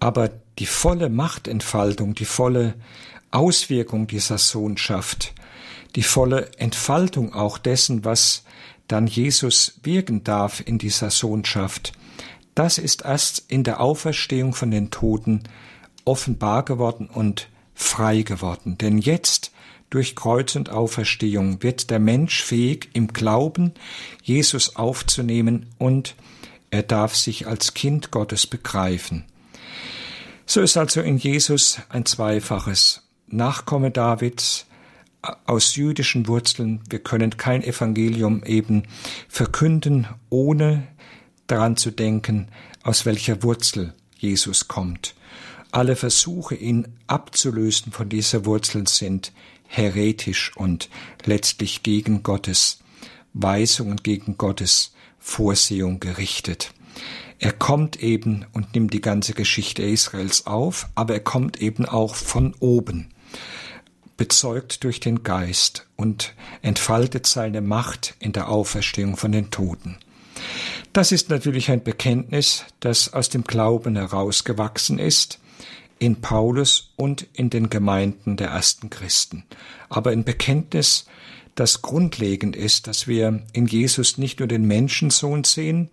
Aber 0.00 0.30
die 0.58 0.66
volle 0.66 1.08
Machtentfaltung, 1.08 2.14
die 2.14 2.24
volle 2.24 2.74
Auswirkung 3.30 4.06
dieser 4.06 4.38
Sohnschaft, 4.38 5.34
die 5.96 6.02
volle 6.02 6.50
Entfaltung 6.58 7.34
auch 7.34 7.58
dessen, 7.58 8.04
was 8.04 8.44
dann 8.92 9.06
Jesus 9.06 9.80
wirken 9.82 10.22
darf 10.22 10.62
in 10.64 10.76
dieser 10.76 11.10
Sohnschaft, 11.10 11.92
das 12.54 12.76
ist 12.76 13.04
erst 13.04 13.44
in 13.48 13.64
der 13.64 13.80
Auferstehung 13.80 14.54
von 14.54 14.70
den 14.70 14.90
Toten 14.90 15.44
offenbar 16.04 16.64
geworden 16.64 17.08
und 17.08 17.48
frei 17.74 18.20
geworden. 18.20 18.76
Denn 18.76 18.98
jetzt, 18.98 19.50
durch 19.88 20.14
Kreuz 20.14 20.56
und 20.56 20.68
Auferstehung, 20.68 21.62
wird 21.62 21.90
der 21.90 22.00
Mensch 22.00 22.42
fähig, 22.42 22.90
im 22.92 23.08
Glauben 23.08 23.72
Jesus 24.22 24.76
aufzunehmen 24.76 25.66
und 25.78 26.14
er 26.70 26.82
darf 26.82 27.16
sich 27.16 27.46
als 27.46 27.72
Kind 27.72 28.10
Gottes 28.10 28.46
begreifen. 28.46 29.24
So 30.44 30.60
ist 30.60 30.76
also 30.76 31.00
in 31.00 31.16
Jesus 31.16 31.80
ein 31.88 32.04
zweifaches 32.04 33.02
Nachkomme 33.26 33.90
Davids, 33.90 34.66
aus 35.22 35.76
jüdischen 35.76 36.26
Wurzeln. 36.26 36.80
Wir 36.88 36.98
können 36.98 37.36
kein 37.36 37.62
Evangelium 37.62 38.42
eben 38.44 38.84
verkünden, 39.28 40.06
ohne 40.30 40.86
daran 41.46 41.76
zu 41.76 41.90
denken, 41.90 42.48
aus 42.82 43.06
welcher 43.06 43.42
Wurzel 43.42 43.94
Jesus 44.18 44.68
kommt. 44.68 45.14
Alle 45.70 45.96
Versuche, 45.96 46.54
ihn 46.54 46.88
abzulösen 47.06 47.92
von 47.92 48.08
dieser 48.08 48.44
Wurzel 48.44 48.86
sind 48.86 49.32
heretisch 49.66 50.54
und 50.56 50.90
letztlich 51.24 51.82
gegen 51.82 52.22
Gottes 52.22 52.80
Weisung 53.32 53.90
und 53.90 54.04
gegen 54.04 54.36
Gottes 54.36 54.92
Vorsehung 55.18 55.98
gerichtet. 55.98 56.74
Er 57.38 57.52
kommt 57.52 58.02
eben 58.02 58.44
und 58.52 58.74
nimmt 58.74 58.92
die 58.92 59.00
ganze 59.00 59.32
Geschichte 59.32 59.82
Israels 59.82 60.46
auf, 60.46 60.88
aber 60.94 61.14
er 61.14 61.20
kommt 61.20 61.60
eben 61.62 61.86
auch 61.86 62.14
von 62.14 62.54
oben 62.60 63.08
bezeugt 64.16 64.84
durch 64.84 65.00
den 65.00 65.22
Geist 65.22 65.86
und 65.96 66.34
entfaltet 66.62 67.26
seine 67.26 67.60
Macht 67.60 68.14
in 68.18 68.32
der 68.32 68.48
Auferstehung 68.48 69.16
von 69.16 69.32
den 69.32 69.50
Toten. 69.50 69.98
Das 70.92 71.12
ist 71.12 71.30
natürlich 71.30 71.70
ein 71.70 71.82
Bekenntnis, 71.82 72.64
das 72.80 73.12
aus 73.12 73.28
dem 73.28 73.44
Glauben 73.44 73.96
herausgewachsen 73.96 74.98
ist, 74.98 75.38
in 75.98 76.20
Paulus 76.20 76.92
und 76.96 77.26
in 77.32 77.48
den 77.48 77.70
Gemeinden 77.70 78.36
der 78.36 78.48
ersten 78.48 78.90
Christen. 78.90 79.44
Aber 79.88 80.10
ein 80.10 80.24
Bekenntnis, 80.24 81.06
das 81.54 81.82
grundlegend 81.82 82.56
ist, 82.56 82.86
dass 82.86 83.06
wir 83.06 83.42
in 83.52 83.66
Jesus 83.66 84.18
nicht 84.18 84.40
nur 84.40 84.48
den 84.48 84.66
Menschensohn 84.66 85.44
sehen, 85.44 85.90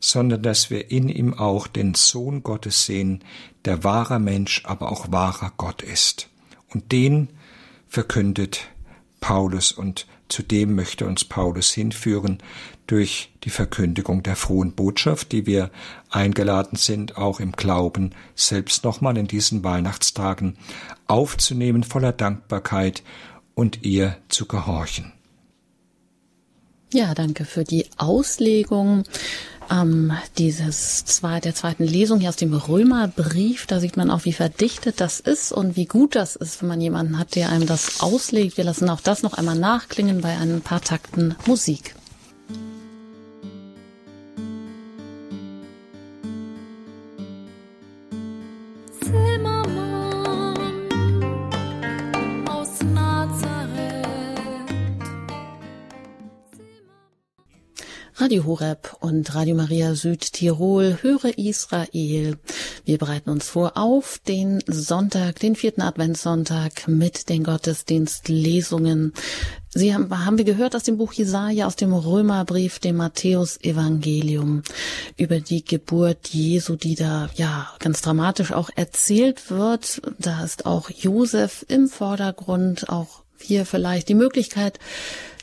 sondern 0.00 0.42
dass 0.42 0.70
wir 0.70 0.90
in 0.90 1.08
ihm 1.08 1.34
auch 1.34 1.66
den 1.66 1.94
Sohn 1.94 2.42
Gottes 2.42 2.86
sehen, 2.86 3.22
der 3.64 3.84
wahrer 3.84 4.18
Mensch, 4.18 4.62
aber 4.64 4.90
auch 4.90 5.12
wahrer 5.12 5.52
Gott 5.56 5.82
ist. 5.82 6.28
Und 6.68 6.92
den 6.92 7.28
verkündet 7.92 8.68
Paulus 9.20 9.70
und 9.70 10.06
zu 10.30 10.42
dem 10.42 10.74
möchte 10.74 11.04
uns 11.04 11.26
Paulus 11.26 11.72
hinführen 11.72 12.38
durch 12.86 13.30
die 13.44 13.50
Verkündigung 13.50 14.22
der 14.22 14.34
frohen 14.34 14.72
Botschaft, 14.72 15.30
die 15.30 15.44
wir 15.44 15.70
eingeladen 16.08 16.76
sind, 16.76 17.18
auch 17.18 17.38
im 17.38 17.52
Glauben 17.52 18.14
selbst 18.34 18.82
nochmal 18.82 19.18
in 19.18 19.26
diesen 19.26 19.62
Weihnachtstagen 19.62 20.56
aufzunehmen 21.06 21.84
voller 21.84 22.12
Dankbarkeit 22.12 23.02
und 23.54 23.82
ihr 23.82 24.16
zu 24.30 24.46
gehorchen. 24.46 25.12
Ja, 26.94 27.12
danke 27.12 27.44
für 27.44 27.64
die 27.64 27.84
Auslegung 27.98 29.04
ähm, 29.72 30.12
dieses 30.38 31.04
zwei, 31.04 31.40
der 31.40 31.54
zweiten 31.54 31.84
Lesung 31.84 32.20
hier 32.20 32.28
aus 32.28 32.36
dem 32.36 32.54
Römerbrief. 32.54 33.66
Da 33.66 33.80
sieht 33.80 33.96
man 33.96 34.10
auch, 34.10 34.24
wie 34.24 34.32
verdichtet 34.32 35.00
das 35.00 35.20
ist 35.20 35.52
und 35.52 35.76
wie 35.76 35.86
gut 35.86 36.14
das 36.14 36.36
ist, 36.36 36.60
wenn 36.60 36.68
man 36.68 36.80
jemanden 36.80 37.18
hat, 37.18 37.34
der 37.34 37.50
einem 37.50 37.66
das 37.66 38.00
auslegt. 38.00 38.56
Wir 38.56 38.64
lassen 38.64 38.90
auch 38.90 39.00
das 39.00 39.22
noch 39.22 39.34
einmal 39.34 39.56
nachklingen 39.56 40.20
bei 40.20 40.36
ein 40.36 40.60
paar 40.60 40.82
Takten 40.82 41.34
Musik. 41.46 41.94
Radio 58.32 58.46
Horeb 58.46 58.96
und 59.00 59.34
Radio 59.34 59.54
Maria 59.54 59.94
Südtirol, 59.94 60.96
höre 61.02 61.36
Israel. 61.36 62.38
Wir 62.86 62.96
bereiten 62.96 63.28
uns 63.28 63.46
vor 63.46 63.72
auf 63.76 64.20
den 64.26 64.64
Sonntag, 64.66 65.38
den 65.40 65.54
vierten 65.54 65.82
Adventssonntag 65.82 66.88
mit 66.88 67.28
den 67.28 67.44
Gottesdienstlesungen. 67.44 69.12
Sie 69.68 69.92
haben, 69.92 70.24
haben 70.24 70.38
wir 70.38 70.46
gehört 70.46 70.74
aus 70.74 70.82
dem 70.82 70.96
Buch 70.96 71.12
Jesaja, 71.12 71.66
aus 71.66 71.76
dem 71.76 71.92
Römerbrief, 71.92 72.78
dem 72.78 72.96
Matthäus-Evangelium 72.96 74.62
über 75.18 75.40
die 75.40 75.62
Geburt 75.62 76.28
Jesu, 76.28 76.76
die 76.76 76.94
da, 76.94 77.28
ja, 77.34 77.70
ganz 77.80 78.00
dramatisch 78.00 78.52
auch 78.52 78.70
erzählt 78.74 79.50
wird. 79.50 80.00
Da 80.18 80.42
ist 80.42 80.64
auch 80.64 80.88
Josef 80.88 81.66
im 81.68 81.86
Vordergrund, 81.86 82.88
auch 82.88 83.24
hier 83.38 83.66
vielleicht 83.66 84.08
die 84.08 84.14
Möglichkeit, 84.14 84.78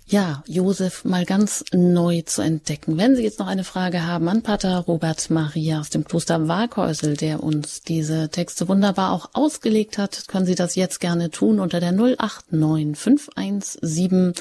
ja, 0.10 0.44
Josef 0.48 1.06
mal 1.06 1.24
ganz 1.24 1.64
neu 1.72 2.24
zu 2.24 2.42
entdecken. 2.42 2.98
Wenn 2.98 3.16
Sie 3.16 3.22
jetzt 3.22 3.38
noch 3.38 3.46
eine 3.46 3.64
Frage 3.64 4.08
haben 4.08 4.28
an 4.28 4.42
Pater 4.42 4.80
Robert 4.80 5.30
Maria 5.30 5.80
aus 5.80 5.92
dem 5.92 6.04
Kloster 6.04 6.48
Waghäusel, 6.48 7.16
der 7.16 7.44
uns 7.44 7.82
diese 7.82 8.30
Texte 8.30 8.68
wunderbar 8.68 9.12
auch 9.12 9.30
ausgelegt 9.34 10.00
hat, 10.00 10.28
können 10.28 10.48
Sie 10.48 10.56
das 10.56 10.74
jetzt 10.74 11.00
gerne 11.00 11.30
tun 11.30 11.60
unter 11.60 11.80
der 11.80 11.92
089 11.92 12.98
517 12.98 14.34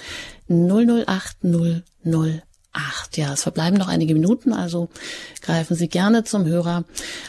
008 0.48 1.36
008. 1.42 2.47
acht. 2.72 3.16
Ja, 3.16 3.32
es 3.32 3.42
verbleiben 3.42 3.78
noch 3.78 3.88
einige 3.88 4.14
Minuten, 4.14 4.52
also 4.52 4.88
greifen 5.42 5.76
Sie 5.76 5.88
gerne 5.88 6.24
zum 6.24 6.46
Hörer 6.46 6.84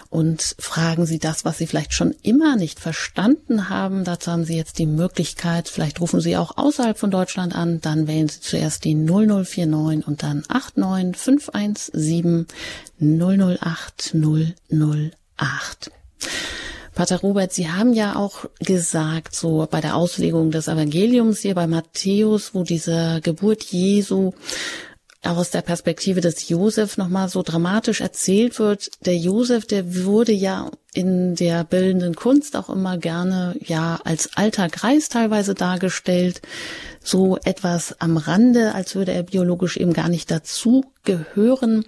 und 0.10 0.56
fragen 0.60 1.06
Sie 1.06 1.19
das, 1.19 1.45
was 1.45 1.58
Sie 1.58 1.67
vielleicht 1.67 1.93
schon 1.93 2.15
immer 2.21 2.56
nicht 2.56 2.80
verstanden 2.80 3.69
haben. 3.69 4.04
Dazu 4.04 4.32
haben 4.32 4.45
Sie 4.45 4.56
jetzt 4.56 4.80
die 4.80 4.86
Möglichkeit. 4.86 5.69
Vielleicht 5.69 6.02
rufen 6.02 6.21
Sie 6.21 6.38
auch 6.38 6.58
außerhalb 6.58 6.97
von 6.97 7.12
Deutschland 7.12 7.56
an. 7.56 7.82
Dann 7.82 8.08
wählen 8.08 8.28
Sie 8.28 8.41
zuerst 8.41 8.84
die 8.84 8.95
0049 8.95 10.08
und 10.08 10.23
dann 10.23 10.43
89517 10.47 12.47
008 12.99 14.15
008. 14.69 15.91
Pater 16.99 17.21
Robert, 17.21 17.54
Sie 17.54 17.69
haben 17.69 17.93
ja 17.93 18.17
auch 18.17 18.43
gesagt, 18.60 19.34
so 19.34 19.65
bei 19.71 19.80
der 19.80 19.95
Auslegung 19.95 20.52
des 20.52 20.67
Evangeliums 20.67 21.39
hier 21.39 21.56
bei 21.56 21.65
Matthäus, 21.65 22.54
wo 22.54 22.63
diese 22.63 23.21
Geburt 23.23 23.63
Jesu 23.63 24.34
aus 25.23 25.49
der 25.49 25.62
Perspektive 25.62 26.21
des 26.21 26.47
Josef 26.47 26.97
nochmal 26.97 27.27
so 27.27 27.43
dramatisch 27.43 28.01
erzählt 28.01 28.58
wird. 28.58 28.89
Der 29.05 29.17
Josef, 29.17 29.65
der 29.65 30.05
wurde 30.05 30.32
ja 30.32 30.71
in 30.93 31.36
der 31.36 31.63
bildenden 31.65 32.15
Kunst 32.15 32.55
auch 32.55 32.69
immer 32.69 32.97
gerne 32.97 33.55
ja 33.60 33.99
als 34.05 34.36
alter 34.36 34.69
Greis 34.69 35.10
teilweise 35.10 35.55
dargestellt, 35.55 36.41
so 37.03 37.38
etwas 37.43 37.99
am 37.99 38.17
Rande, 38.17 38.73
als 38.75 38.95
würde 38.95 39.12
er 39.12 39.23
biologisch 39.23 39.77
eben 39.77 39.93
gar 39.93 40.10
nicht 40.10 40.32
dazu 40.32 40.86
gehören. 41.03 41.86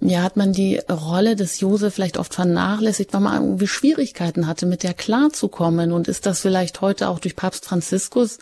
Ja, 0.00 0.22
hat 0.22 0.36
man 0.36 0.52
die 0.52 0.78
Rolle 0.90 1.36
des 1.36 1.60
Josef 1.60 1.94
vielleicht 1.94 2.18
oft 2.18 2.34
vernachlässigt, 2.34 3.14
weil 3.14 3.22
man 3.22 3.42
irgendwie 3.42 3.66
Schwierigkeiten 3.66 4.46
hatte, 4.46 4.66
mit 4.66 4.82
der 4.82 4.92
klarzukommen. 4.92 5.90
Und 5.90 6.06
ist 6.06 6.26
das 6.26 6.40
vielleicht 6.40 6.82
heute 6.82 7.08
auch 7.08 7.18
durch 7.18 7.34
Papst 7.34 7.64
Franziskus 7.64 8.38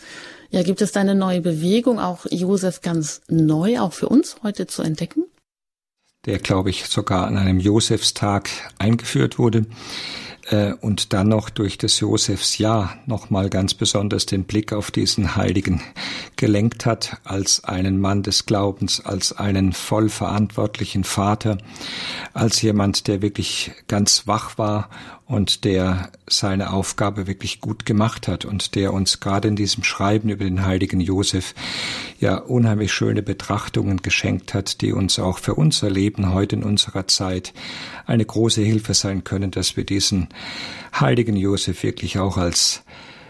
ja, 0.55 0.63
gibt 0.63 0.81
es 0.81 0.93
da 0.93 1.01
eine 1.01 1.15
neue 1.15 1.41
Bewegung, 1.41 1.99
auch 1.99 2.25
Josef 2.31 2.81
ganz 2.81 3.21
neu, 3.27 3.77
auch 3.81 3.91
für 3.91 4.07
uns 4.07 4.37
heute 4.41 4.67
zu 4.67 4.83
entdecken? 4.83 5.25
Der, 6.25 6.39
glaube 6.39 6.69
ich, 6.69 6.85
sogar 6.85 7.27
an 7.27 7.37
einem 7.37 7.59
Josefstag 7.59 8.49
eingeführt 8.79 9.37
wurde 9.37 9.65
äh, 10.49 10.71
und 10.71 11.11
dann 11.11 11.27
noch 11.27 11.49
durch 11.49 11.77
das 11.77 11.99
Josefsjahr 11.99 12.97
nochmal 13.05 13.49
ganz 13.49 13.73
besonders 13.73 14.27
den 14.27 14.45
Blick 14.45 14.71
auf 14.71 14.91
diesen 14.91 15.35
Heiligen 15.35 15.81
gelenkt 16.37 16.85
hat, 16.85 17.17
als 17.25 17.65
einen 17.65 17.99
Mann 17.99 18.23
des 18.23 18.45
Glaubens, 18.45 19.05
als 19.05 19.33
einen 19.33 19.73
voll 19.73 20.07
verantwortlichen 20.07 21.03
Vater, 21.03 21.57
als 22.33 22.61
jemand, 22.61 23.07
der 23.07 23.21
wirklich 23.21 23.71
ganz 23.87 24.25
wach 24.25 24.57
war 24.57 24.89
und 25.27 25.63
der 25.63 26.11
seine 26.27 26.71
Aufgabe 26.71 27.25
wirklich 27.25 27.59
gut 27.59 27.85
gemacht 27.85 28.27
hat 28.27 28.45
und 28.45 28.75
der 28.75 28.93
uns 28.93 29.19
gerade 29.19 29.47
in 29.47 29.55
diesem 29.55 29.83
Schreiben 29.83 30.29
über 30.29 30.43
den 30.43 30.65
heiligen 30.65 30.99
Josef 30.99 31.55
ja 32.19 32.37
unheimlich 32.37 32.93
schöne 32.93 33.23
Betrachtungen 33.23 34.01
geschenkt 34.03 34.53
hat, 34.53 34.81
die 34.81 34.93
uns 34.93 35.17
auch 35.17 35.39
für 35.39 35.55
unser 35.55 35.89
Leben 35.89 36.31
heute 36.31 36.57
in 36.57 36.63
unserer 36.63 37.07
Zeit 37.07 37.53
eine 38.05 38.25
große 38.25 38.61
Hilfe 38.61 38.93
sein 38.93 39.23
können, 39.23 39.49
dass 39.49 39.75
wir 39.75 39.83
diesen 39.83 40.29
heiligen 40.99 41.35
Josef 41.35 41.81
wirklich 41.81 42.19
auch 42.19 42.37
als 42.37 42.83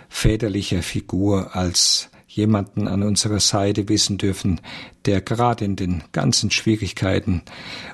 väterliche 0.10 0.82
Figur, 0.82 1.56
als 1.56 2.10
jemanden 2.36 2.88
an 2.88 3.04
unserer 3.04 3.40
Seite 3.40 3.88
wissen 3.88 4.18
dürfen, 4.18 4.60
der 5.06 5.22
gerade 5.22 5.64
in 5.66 5.76
den 5.76 6.04
ganzen 6.12 6.52
Schwierigkeiten 6.52 7.44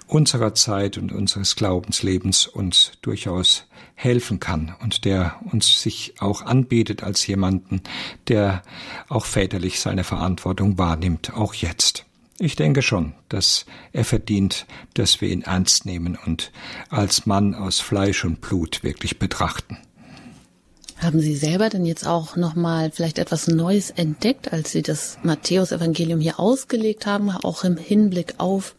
unserer 0.07 0.55
Zeit 0.55 0.97
und 0.97 1.11
unseres 1.11 1.55
Glaubenslebens 1.55 2.47
uns 2.47 2.93
durchaus 3.01 3.67
helfen 3.93 4.39
kann 4.39 4.75
und 4.81 5.05
der 5.05 5.35
uns 5.51 5.81
sich 5.81 6.15
auch 6.19 6.41
anbietet 6.41 7.03
als 7.03 7.25
jemanden, 7.27 7.81
der 8.27 8.63
auch 9.09 9.25
väterlich 9.25 9.79
seine 9.79 10.03
Verantwortung 10.03 10.77
wahrnimmt, 10.77 11.33
auch 11.33 11.53
jetzt. 11.53 12.05
Ich 12.39 12.55
denke 12.55 12.81
schon, 12.81 13.13
dass 13.29 13.67
er 13.91 14.03
verdient, 14.03 14.65
dass 14.95 15.21
wir 15.21 15.29
ihn 15.29 15.43
ernst 15.43 15.85
nehmen 15.85 16.17
und 16.25 16.51
als 16.89 17.27
Mann 17.27 17.53
aus 17.53 17.79
Fleisch 17.79 18.25
und 18.25 18.41
Blut 18.41 18.83
wirklich 18.83 19.19
betrachten. 19.19 19.77
Haben 21.01 21.19
Sie 21.19 21.35
selber 21.35 21.69
denn 21.69 21.83
jetzt 21.83 22.05
auch 22.05 22.35
nochmal 22.35 22.91
vielleicht 22.91 23.17
etwas 23.17 23.47
Neues 23.47 23.89
entdeckt, 23.89 24.53
als 24.53 24.71
Sie 24.71 24.83
das 24.83 25.17
Matthäus-Evangelium 25.23 26.19
hier 26.19 26.39
ausgelegt 26.39 27.07
haben, 27.07 27.31
auch 27.31 27.63
im 27.63 27.75
Hinblick 27.75 28.35
auf 28.37 28.75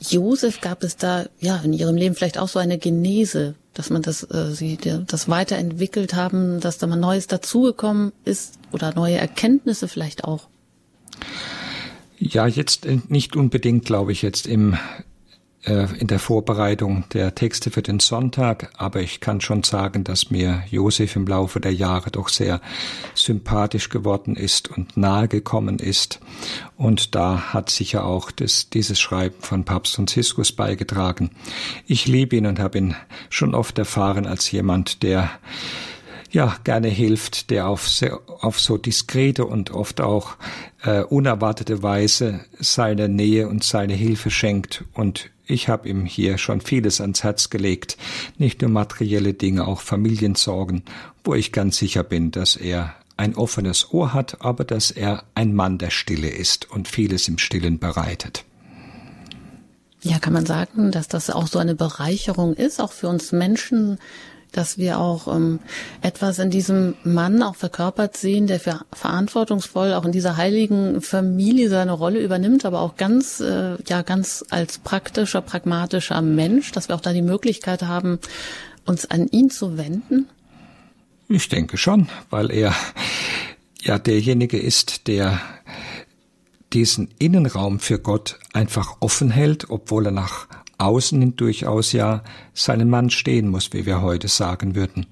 Josef? 0.00 0.62
Gab 0.62 0.82
es 0.82 0.96
da, 0.96 1.26
ja, 1.40 1.58
in 1.58 1.74
Ihrem 1.74 1.96
Leben 1.96 2.14
vielleicht 2.14 2.38
auch 2.38 2.48
so 2.48 2.58
eine 2.58 2.78
Genese, 2.78 3.54
dass 3.74 3.90
man 3.90 4.00
das, 4.00 4.22
äh, 4.30 4.52
Sie 4.52 4.78
das 5.06 5.28
weiterentwickelt 5.28 6.14
haben, 6.14 6.60
dass 6.60 6.78
da 6.78 6.86
mal 6.86 6.96
Neues 6.96 7.26
dazugekommen 7.26 8.12
ist 8.24 8.54
oder 8.72 8.94
neue 8.94 9.18
Erkenntnisse 9.18 9.88
vielleicht 9.88 10.24
auch? 10.24 10.48
Ja, 12.18 12.46
jetzt 12.46 12.86
nicht 13.10 13.36
unbedingt, 13.36 13.84
glaube 13.84 14.12
ich, 14.12 14.22
jetzt 14.22 14.46
im 14.46 14.72
äh, 14.72 14.76
in 15.68 16.06
der 16.06 16.18
Vorbereitung 16.18 17.04
der 17.12 17.34
Texte 17.34 17.70
für 17.70 17.82
den 17.82 18.00
Sonntag, 18.00 18.70
aber 18.76 19.00
ich 19.00 19.20
kann 19.20 19.40
schon 19.40 19.62
sagen, 19.62 20.04
dass 20.04 20.30
mir 20.30 20.62
Josef 20.70 21.16
im 21.16 21.26
Laufe 21.26 21.60
der 21.60 21.74
Jahre 21.74 22.10
doch 22.10 22.28
sehr 22.28 22.60
sympathisch 23.14 23.88
geworden 23.88 24.34
ist 24.36 24.68
und 24.68 24.96
nahe 24.96 25.28
gekommen 25.28 25.78
ist. 25.78 26.20
Und 26.76 27.14
da 27.14 27.52
hat 27.52 27.70
sicher 27.70 28.04
auch 28.04 28.30
das, 28.30 28.70
dieses 28.70 28.98
Schreiben 28.98 29.36
von 29.40 29.64
Papst 29.64 29.96
Franziskus 29.96 30.52
beigetragen. 30.52 31.30
Ich 31.86 32.06
liebe 32.06 32.36
ihn 32.36 32.46
und 32.46 32.58
habe 32.58 32.78
ihn 32.78 32.96
schon 33.28 33.54
oft 33.54 33.78
erfahren 33.78 34.26
als 34.26 34.50
jemand, 34.50 35.02
der 35.02 35.30
ja 36.30 36.56
gerne 36.64 36.88
hilft, 36.88 37.50
der 37.50 37.68
auf, 37.68 37.88
sehr, 37.88 38.20
auf 38.40 38.60
so 38.60 38.76
diskrete 38.76 39.44
und 39.44 39.70
oft 39.70 40.00
auch 40.00 40.36
äh, 40.82 41.02
unerwartete 41.02 41.82
Weise 41.82 42.40
seine 42.58 43.08
Nähe 43.08 43.48
und 43.48 43.64
seine 43.64 43.94
Hilfe 43.94 44.30
schenkt 44.30 44.84
und 44.94 45.30
ich 45.50 45.68
habe 45.68 45.88
ihm 45.88 46.04
hier 46.04 46.36
schon 46.36 46.60
vieles 46.60 47.00
ans 47.00 47.24
Herz 47.24 47.48
gelegt, 47.48 47.96
nicht 48.36 48.60
nur 48.60 48.70
materielle 48.70 49.32
Dinge, 49.32 49.66
auch 49.66 49.80
Familiensorgen, 49.80 50.82
wo 51.24 51.34
ich 51.34 51.52
ganz 51.52 51.78
sicher 51.78 52.04
bin, 52.04 52.30
dass 52.30 52.54
er 52.54 52.94
ein 53.16 53.34
offenes 53.34 53.92
Ohr 53.92 54.12
hat, 54.12 54.42
aber 54.42 54.64
dass 54.64 54.90
er 54.90 55.24
ein 55.34 55.54
Mann 55.54 55.78
der 55.78 55.90
Stille 55.90 56.28
ist 56.28 56.70
und 56.70 56.86
vieles 56.86 57.28
im 57.28 57.38
Stillen 57.38 57.78
bereitet. 57.78 58.44
Ja, 60.02 60.18
kann 60.18 60.32
man 60.32 60.46
sagen, 60.46 60.92
dass 60.92 61.08
das 61.08 61.30
auch 61.30 61.48
so 61.48 61.58
eine 61.58 61.74
Bereicherung 61.74 62.54
ist, 62.54 62.80
auch 62.80 62.92
für 62.92 63.08
uns 63.08 63.32
Menschen, 63.32 63.98
dass 64.52 64.78
wir 64.78 64.98
auch 64.98 65.34
ähm, 65.34 65.60
etwas 66.02 66.38
in 66.38 66.50
diesem 66.50 66.94
Mann 67.04 67.42
auch 67.42 67.56
verkörpert 67.56 68.16
sehen, 68.16 68.46
der 68.46 68.60
für 68.60 68.80
verantwortungsvoll 68.92 69.94
auch 69.94 70.04
in 70.04 70.12
dieser 70.12 70.36
heiligen 70.36 71.00
Familie 71.00 71.68
seine 71.68 71.92
Rolle 71.92 72.20
übernimmt, 72.20 72.64
aber 72.64 72.80
auch 72.80 72.96
ganz, 72.96 73.40
äh, 73.40 73.76
ja, 73.86 74.02
ganz 74.02 74.44
als 74.50 74.78
praktischer, 74.78 75.42
pragmatischer 75.42 76.20
Mensch, 76.22 76.72
dass 76.72 76.88
wir 76.88 76.94
auch 76.94 77.00
da 77.00 77.12
die 77.12 77.22
Möglichkeit 77.22 77.82
haben, 77.82 78.18
uns 78.84 79.04
an 79.10 79.28
ihn 79.28 79.50
zu 79.50 79.76
wenden? 79.76 80.28
Ich 81.28 81.48
denke 81.48 81.76
schon, 81.76 82.08
weil 82.30 82.50
er 82.50 82.74
ja 83.82 83.98
derjenige 83.98 84.58
ist, 84.58 85.06
der 85.08 85.40
diesen 86.72 87.08
Innenraum 87.18 87.80
für 87.80 87.98
Gott 87.98 88.38
einfach 88.52 88.96
offen 89.00 89.30
hält, 89.30 89.70
obwohl 89.70 90.06
er 90.06 90.12
nach 90.12 90.48
außen 90.78 91.36
durchaus 91.36 91.92
ja 91.92 92.22
seinen 92.54 92.88
Mann 92.88 93.10
stehen 93.10 93.48
muss, 93.48 93.72
wie 93.72 93.84
wir 93.84 94.00
heute 94.00 94.28
sagen 94.28 94.74
würden. 94.74 95.06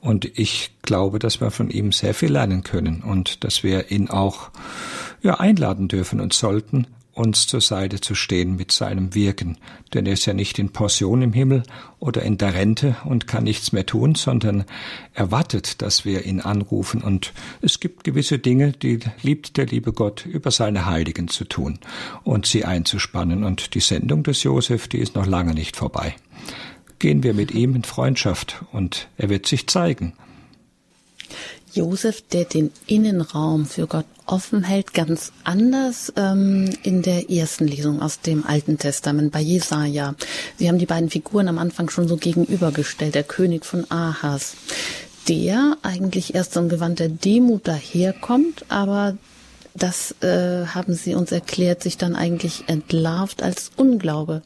Und 0.00 0.38
ich 0.38 0.72
glaube, 0.82 1.18
dass 1.18 1.40
wir 1.40 1.50
von 1.50 1.70
ihm 1.70 1.92
sehr 1.92 2.14
viel 2.14 2.32
lernen 2.32 2.64
können 2.64 3.02
und 3.02 3.44
dass 3.44 3.62
wir 3.62 3.90
ihn 3.90 4.10
auch 4.10 4.50
ja, 5.22 5.34
einladen 5.34 5.88
dürfen 5.88 6.20
und 6.20 6.32
sollten, 6.32 6.88
uns 7.14 7.46
zur 7.46 7.60
Seite 7.60 8.00
zu 8.00 8.14
stehen 8.14 8.56
mit 8.56 8.72
seinem 8.72 9.14
Wirken. 9.14 9.56
Denn 9.92 10.06
er 10.06 10.14
ist 10.14 10.26
ja 10.26 10.34
nicht 10.34 10.58
in 10.58 10.70
Pension 10.70 11.22
im 11.22 11.32
Himmel 11.32 11.62
oder 12.00 12.22
in 12.22 12.38
der 12.38 12.54
Rente 12.54 12.96
und 13.04 13.26
kann 13.26 13.44
nichts 13.44 13.72
mehr 13.72 13.86
tun, 13.86 14.14
sondern 14.14 14.64
erwartet, 15.14 15.80
dass 15.80 16.04
wir 16.04 16.24
ihn 16.26 16.40
anrufen. 16.40 17.02
Und 17.02 17.32
es 17.62 17.80
gibt 17.80 18.04
gewisse 18.04 18.38
Dinge, 18.38 18.72
die 18.72 18.98
liebt 19.22 19.56
der 19.56 19.66
liebe 19.66 19.92
Gott 19.92 20.26
über 20.26 20.50
seine 20.50 20.86
Heiligen 20.86 21.28
zu 21.28 21.44
tun 21.44 21.78
und 22.24 22.46
sie 22.46 22.64
einzuspannen. 22.64 23.44
Und 23.44 23.74
die 23.74 23.80
Sendung 23.80 24.24
des 24.24 24.42
Josef, 24.42 24.88
die 24.88 24.98
ist 24.98 25.14
noch 25.14 25.26
lange 25.26 25.54
nicht 25.54 25.76
vorbei. 25.76 26.14
Gehen 26.98 27.22
wir 27.22 27.34
mit 27.34 27.52
ihm 27.52 27.76
in 27.76 27.84
Freundschaft 27.84 28.64
und 28.72 29.08
er 29.16 29.28
wird 29.28 29.46
sich 29.46 29.66
zeigen. 29.68 30.14
Josef, 31.74 32.22
der 32.22 32.44
den 32.44 32.70
Innenraum 32.86 33.66
für 33.66 33.86
Gott 33.86 34.06
offen 34.26 34.62
hält, 34.62 34.94
ganz 34.94 35.32
anders 35.42 36.12
ähm, 36.16 36.70
in 36.82 37.02
der 37.02 37.30
ersten 37.30 37.66
Lesung 37.66 38.00
aus 38.00 38.20
dem 38.20 38.46
Alten 38.46 38.78
Testament 38.78 39.32
bei 39.32 39.40
Jesaja. 39.40 40.14
Sie 40.58 40.68
haben 40.68 40.78
die 40.78 40.86
beiden 40.86 41.10
Figuren 41.10 41.48
am 41.48 41.58
Anfang 41.58 41.90
schon 41.90 42.08
so 42.08 42.16
gegenübergestellt. 42.16 43.14
Der 43.14 43.24
König 43.24 43.66
von 43.66 43.90
Ahas, 43.90 44.54
der 45.28 45.76
eigentlich 45.82 46.34
erst 46.34 46.54
so 46.54 46.60
im 46.60 46.68
Gewand 46.68 47.00
der 47.00 47.08
Demut 47.08 47.66
daherkommt, 47.68 48.64
aber 48.68 49.16
das 49.74 50.14
äh, 50.22 50.66
haben 50.66 50.94
Sie 50.94 51.14
uns 51.14 51.32
erklärt, 51.32 51.82
sich 51.82 51.98
dann 51.98 52.14
eigentlich 52.14 52.64
entlarvt 52.68 53.42
als 53.42 53.72
Unglaube. 53.76 54.42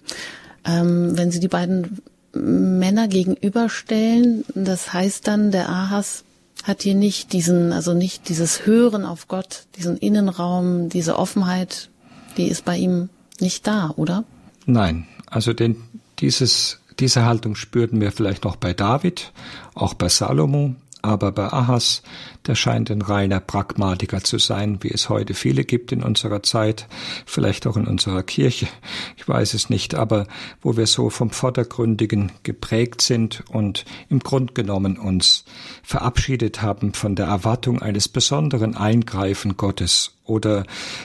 Ähm, 0.65 1.17
wenn 1.17 1.31
Sie 1.31 1.41
die 1.41 1.49
beiden 1.49 2.03
Männer 2.33 3.09
gegenüberstellen, 3.09 4.45
das 4.55 4.93
heißt 4.93 5.27
dann, 5.29 5.51
der 5.51 5.69
Ahas 5.69 6.25
hat 6.65 6.83
hier 6.83 6.95
nicht 6.95 7.33
diesen, 7.33 7.73
also 7.73 7.95
nicht 7.95 8.29
dieses 8.29 8.67
Hören 8.67 9.05
auf 9.05 9.29
Gott, 9.29 9.65
diesen 9.77 9.97
Innenraum, 9.97 10.89
diese 10.89 11.19
Offenheit, 11.19 11.89
die 12.37 12.49
ist 12.49 12.65
bei 12.65 12.77
ihm 12.77 13.09
nicht 13.41 13.67
da, 13.67 13.93
oder? 13.97 14.25
Nein, 14.67 15.07
also 15.27 15.53
den, 15.53 15.83
dieses, 16.19 16.81
diese 16.99 17.25
Haltung 17.25 17.55
spürten 17.55 18.01
wir 18.01 18.13
vielleicht 18.13 18.45
noch 18.45 18.57
bei 18.57 18.75
David, 18.75 19.33
auch 19.75 19.95
bei 19.95 20.09
Salomo, 20.09 20.75
aber 21.01 21.33
bei 21.33 21.53
Ahas, 21.53 22.03
der 22.47 22.55
scheint 22.55 22.91
ein 22.91 23.03
reiner 23.03 23.41
Pragmatiker 23.41 24.23
zu 24.23 24.39
sein, 24.39 24.79
wie 24.83 24.91
es 24.91 25.09
heute 25.09 25.35
viele 25.35 25.65
gibt 25.65 25.93
in 25.93 26.03
unserer 26.03 26.43
Zeit, 26.43 26.87
vielleicht 27.27 27.67
auch 27.67 27.77
in 27.77 27.87
unserer 27.87 28.23
Kirche, 28.23 28.69
ich 29.17 29.29
weiß 29.29 29.55
es 29.55 29.71
nicht, 29.71 29.95
aber 29.95 30.27
wo 30.63 30.77
wir 30.77 30.87
so 30.87 31.11
vom 31.11 31.31
Vordergründigen 31.31 32.33
geprägt 32.43 33.03
sind 33.03 33.45
und 33.49 33.85
im 34.09 34.21
Grund 34.21 34.55
genommen 34.55 34.99
uns 34.99 35.45
verabschiedet 35.83 36.63
haben 36.63 36.95
von 36.95 37.15
der 37.15 37.27
Erwartung 37.27 37.83
eines 37.83 38.09
besonderen 38.09 38.77
Eingreifen 38.77 39.57
Gottes 39.57 40.13
oder 40.25 40.65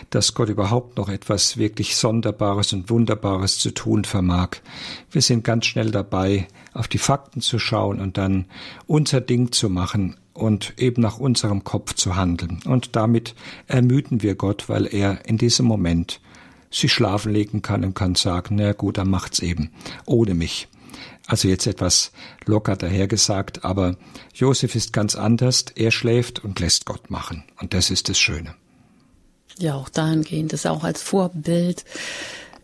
dass 0.10 0.34
Gott 0.34 0.50
überhaupt 0.50 0.98
noch 0.98 1.10
etwas 1.10 1.58
wirklich 1.58 1.96
Sonderbares 1.96 2.74
und 2.74 2.90
Wunderbares 2.90 3.58
zu 3.58 3.72
tun 3.72 4.04
vermag. 4.04 4.50
Wir 5.12 5.22
sind 5.22 5.44
ganz 5.44 5.66
schnell 5.66 5.92
dabei, 5.92 6.48
auf 6.74 6.88
die 6.88 6.98
Fakten 6.98 7.42
zu 7.42 7.60
schauen 7.60 8.02
und 8.02 8.18
dann 8.18 8.46
unser 8.86 9.22
Ding 9.22 9.52
zu 9.52 9.70
machen 9.70 10.18
und 10.34 10.74
eben 10.78 11.02
nach 11.02 11.18
unserem 11.18 11.64
Kopf 11.64 11.94
zu 11.94 12.16
handeln. 12.16 12.60
Und 12.66 12.96
damit 12.96 13.36
ermüden 13.68 14.22
wir 14.22 14.36
Gott, 14.36 14.70
weil 14.70 14.88
er 14.88 15.26
in 15.26 15.38
diesem 15.38 15.66
Moment 15.66 16.20
sich 16.72 16.92
schlafen 16.92 17.32
legen 17.32 17.62
kann 17.62 17.84
und 17.84 17.94
kann 17.94 18.16
sagen, 18.16 18.56
na 18.56 18.74
gut, 18.74 18.98
dann 18.98 19.10
macht's 19.10 19.40
eben, 19.40 19.72
ohne 20.06 20.34
mich. 20.34 20.68
Also 21.28 21.48
jetzt 21.48 21.68
etwas 21.68 22.12
locker 22.46 22.76
dahergesagt, 22.76 23.64
aber 23.64 23.96
Josef 24.34 24.76
ist 24.76 24.92
ganz 24.92 25.16
anders. 25.16 25.66
Er 25.76 25.92
schläft 25.92 26.44
und 26.44 26.60
lässt 26.60 26.86
Gott 26.86 27.10
machen. 27.10 27.44
Und 27.62 27.74
das 27.74 27.90
ist 27.90 28.10
das 28.10 28.20
Schöne. 28.20 28.56
Ja, 29.58 29.76
auch 29.76 29.90
dahingehend 29.90 30.52
ist 30.52 30.66
auch 30.66 30.84
als 30.84 31.02
Vorbild 31.02 31.86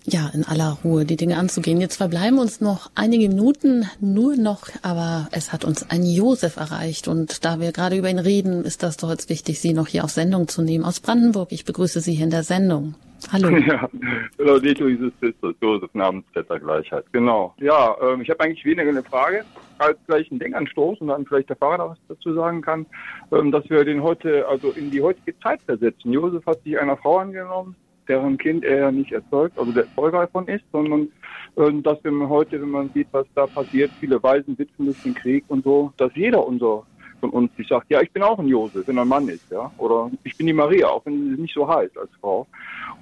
ja, 0.05 0.29
in 0.33 0.43
aller 0.43 0.77
Ruhe 0.83 1.05
die 1.05 1.17
Dinge 1.17 1.37
anzugehen. 1.37 1.81
Jetzt 1.81 1.97
verbleiben 1.97 2.39
uns 2.39 2.61
noch 2.61 2.91
einige 2.95 3.27
Minuten, 3.27 3.89
nur 3.99 4.35
noch, 4.35 4.69
aber 4.81 5.27
es 5.31 5.53
hat 5.53 5.65
uns 5.65 5.89
ein 5.89 6.03
Josef 6.03 6.57
erreicht 6.57 7.07
und 7.07 7.45
da 7.45 7.59
wir 7.59 7.71
gerade 7.71 7.97
über 7.97 8.09
ihn 8.09 8.19
reden, 8.19 8.63
ist 8.63 8.83
das 8.83 8.97
doch 8.97 9.09
jetzt 9.09 9.29
wichtig, 9.29 9.59
Sie 9.59 9.73
noch 9.73 9.87
hier 9.87 10.03
auf 10.03 10.11
Sendung 10.11 10.47
zu 10.47 10.61
nehmen. 10.61 10.85
Aus 10.85 10.99
Brandenburg, 10.99 11.51
ich 11.51 11.65
begrüße 11.65 12.01
Sie 12.01 12.13
hier 12.13 12.25
in 12.25 12.31
der 12.31 12.43
Sendung. 12.43 12.95
Hallo. 13.31 13.49
Ja, 13.67 13.89
Laudito 14.37 14.87
Jesus 14.87 15.11
Christus, 15.19 15.55
Josef 15.61 15.93
Namensvetter 15.93 16.59
Gleichheit. 16.59 17.05
Genau. 17.11 17.53
Ja, 17.59 17.95
ähm, 18.01 18.21
ich 18.21 18.29
habe 18.29 18.43
eigentlich 18.43 18.63
weniger 18.63 18.89
eine 18.89 19.03
Frage 19.03 19.43
als 19.77 19.97
gleich 20.07 20.29
einen 20.31 20.39
Denkanstoß 20.39 21.01
und 21.01 21.07
dann 21.07 21.25
vielleicht 21.25 21.49
der 21.49 21.57
Fahrer 21.57 21.89
was 21.89 21.97
dazu 22.07 22.33
sagen 22.33 22.61
kann, 22.61 22.85
ähm, 23.31 23.51
dass 23.51 23.69
wir 23.69 23.83
den 23.83 24.01
heute, 24.01 24.47
also 24.47 24.71
in 24.71 24.91
die 24.91 25.01
heutige 25.01 25.37
Zeit 25.39 25.61
versetzen. 25.65 26.13
Josef 26.13 26.45
hat 26.45 26.63
sich 26.63 26.79
einer 26.79 26.97
Frau 26.97 27.17
angenommen, 27.17 27.75
deren 28.09 28.37
Kind 28.37 28.65
er 28.65 28.91
nicht 28.91 29.11
erzeugt, 29.11 29.57
also 29.57 29.71
der 29.71 29.85
Zeuger 29.95 30.21
davon 30.21 30.47
ist, 30.47 30.63
sondern 30.71 31.09
äh, 31.55 31.71
dass 31.81 32.03
wir 32.03 32.29
heute, 32.29 32.61
wenn 32.61 32.71
man 32.71 32.89
sieht, 32.93 33.07
was 33.11 33.25
da 33.35 33.45
passiert, 33.45 33.91
viele 33.99 34.21
Waisen 34.21 34.55
sitzen 34.57 34.85
durch 34.85 35.01
den 35.03 35.13
Krieg 35.13 35.45
und 35.47 35.63
so, 35.63 35.93
dass 35.97 36.11
jeder 36.15 36.45
unser 36.45 36.83
von 37.19 37.31
uns 37.31 37.55
sich 37.57 37.67
sagt, 37.67 37.87
ja, 37.89 38.01
ich 38.01 38.11
bin 38.11 38.23
auch 38.23 38.39
ein 38.39 38.47
Josef, 38.47 38.87
wenn 38.87 38.97
er 38.97 39.03
ein 39.03 39.07
Mann 39.07 39.27
ist, 39.27 39.49
ja, 39.51 39.71
oder 39.77 40.09
ich 40.23 40.37
bin 40.37 40.47
die 40.47 40.53
Maria, 40.53 40.87
auch 40.87 41.05
wenn 41.05 41.35
sie 41.35 41.41
nicht 41.41 41.53
so 41.53 41.67
heißt 41.67 41.97
als 41.97 42.09
Frau. 42.21 42.47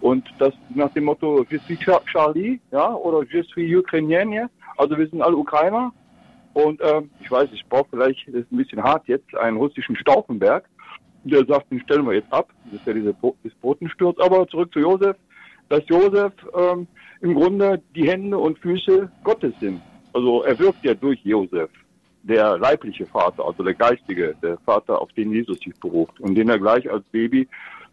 Und 0.01 0.27
das 0.39 0.53
nach 0.73 0.91
dem 0.93 1.05
Motto, 1.05 1.45
je 1.49 1.59
suis 1.59 1.79
Charlie, 1.79 2.59
ja, 2.71 2.93
oder 2.93 3.23
je 3.31 3.43
suis 3.43 3.75
Ukrainienne, 3.75 4.49
also 4.77 4.97
wir 4.97 5.07
sind 5.07 5.21
alle 5.21 5.37
Ukrainer. 5.37 5.91
Und 6.53 6.81
ähm, 6.83 7.11
ich 7.19 7.29
weiß, 7.29 7.49
ich 7.53 7.63
brauche 7.69 7.85
vielleicht, 7.91 8.27
das 8.27 8.35
ist 8.35 8.51
ein 8.51 8.57
bisschen 8.57 8.81
hart 8.81 9.07
jetzt, 9.07 9.35
einen 9.35 9.57
russischen 9.57 9.95
Stauffenberg, 9.95 10.67
der 11.23 11.45
sagt, 11.45 11.71
den 11.71 11.79
stellen 11.81 12.05
wir 12.05 12.13
jetzt 12.13 12.31
ab. 12.31 12.49
Das 12.65 12.79
ist 12.79 12.87
ja 12.87 12.93
diese 12.93 13.15
das 13.43 13.53
Botensturz. 13.61 14.17
Aber 14.19 14.47
zurück 14.47 14.71
zu 14.73 14.79
Josef, 14.79 15.15
dass 15.69 15.87
Josef 15.87 16.33
ähm, 16.55 16.87
im 17.21 17.33
Grunde 17.33 17.81
die 17.95 18.07
Hände 18.09 18.37
und 18.37 18.57
Füße 18.59 19.09
Gottes 19.23 19.53
sind. 19.59 19.81
Also 20.13 20.43
er 20.43 20.57
wirkt 20.59 20.83
ja 20.83 20.93
durch 20.93 21.19
Josef, 21.23 21.69
der 22.23 22.57
leibliche 22.57 23.05
Vater, 23.05 23.45
also 23.45 23.63
der 23.63 23.73
geistige, 23.73 24.35
der 24.41 24.57
Vater, 24.59 25.01
auf 25.01 25.11
den 25.13 25.31
Jesus 25.31 25.59
sich 25.59 25.73
beruft 25.79 26.19
und 26.19 26.35
den 26.35 26.49
er 26.49 26.59
gleich 26.59 26.89
als 26.89 27.03
Baby 27.11 27.47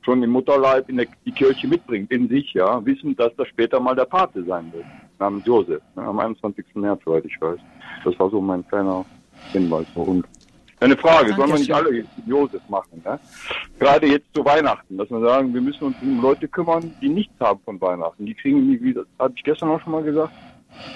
schon 0.04 0.22
im 0.22 0.30
Mutterleib 0.30 0.88
in 0.88 0.98
der, 0.98 1.06
die 1.24 1.32
Kirche 1.32 1.66
mitbringt, 1.66 2.10
in 2.10 2.28
sich, 2.28 2.52
ja, 2.52 2.84
wissend, 2.84 3.18
dass 3.18 3.34
das 3.36 3.48
später 3.48 3.80
mal 3.80 3.94
der 3.94 4.04
Pate 4.04 4.44
sein 4.44 4.70
wird, 4.72 4.84
namens 5.18 5.46
Josef, 5.46 5.82
ne, 5.96 6.02
am 6.02 6.18
21. 6.18 6.64
März, 6.74 7.00
soweit 7.04 7.24
ich 7.24 7.40
weiß. 7.40 7.58
Das 8.04 8.18
war 8.18 8.30
so 8.30 8.40
mein 8.40 8.66
kleiner 8.68 9.04
Hinweis. 9.52 9.86
Und 9.94 10.26
eine 10.84 10.96
Frage, 10.96 11.30
Dankeschön. 11.30 11.36
sollen 11.36 11.50
wir 11.50 11.58
nicht 11.58 11.72
alle 11.72 12.04
Josef 12.26 12.62
machen? 12.68 13.02
Ne? 13.04 13.18
Gerade 13.78 14.06
jetzt 14.06 14.26
zu 14.34 14.44
Weihnachten, 14.44 14.96
dass 14.96 15.10
wir 15.10 15.20
sagen, 15.20 15.52
wir 15.52 15.60
müssen 15.60 15.84
uns 15.84 15.96
um 16.02 16.20
Leute 16.20 16.48
kümmern, 16.48 16.92
die 17.00 17.08
nichts 17.08 17.34
haben 17.40 17.60
von 17.64 17.80
Weihnachten. 17.80 18.26
Die 18.26 18.34
kriegen, 18.34 18.68
wie 18.82 18.94
das 18.94 19.06
habe 19.18 19.34
ich 19.36 19.42
gestern 19.42 19.70
auch 19.70 19.80
schon 19.80 19.92
mal 19.92 20.02
gesagt, 20.02 20.32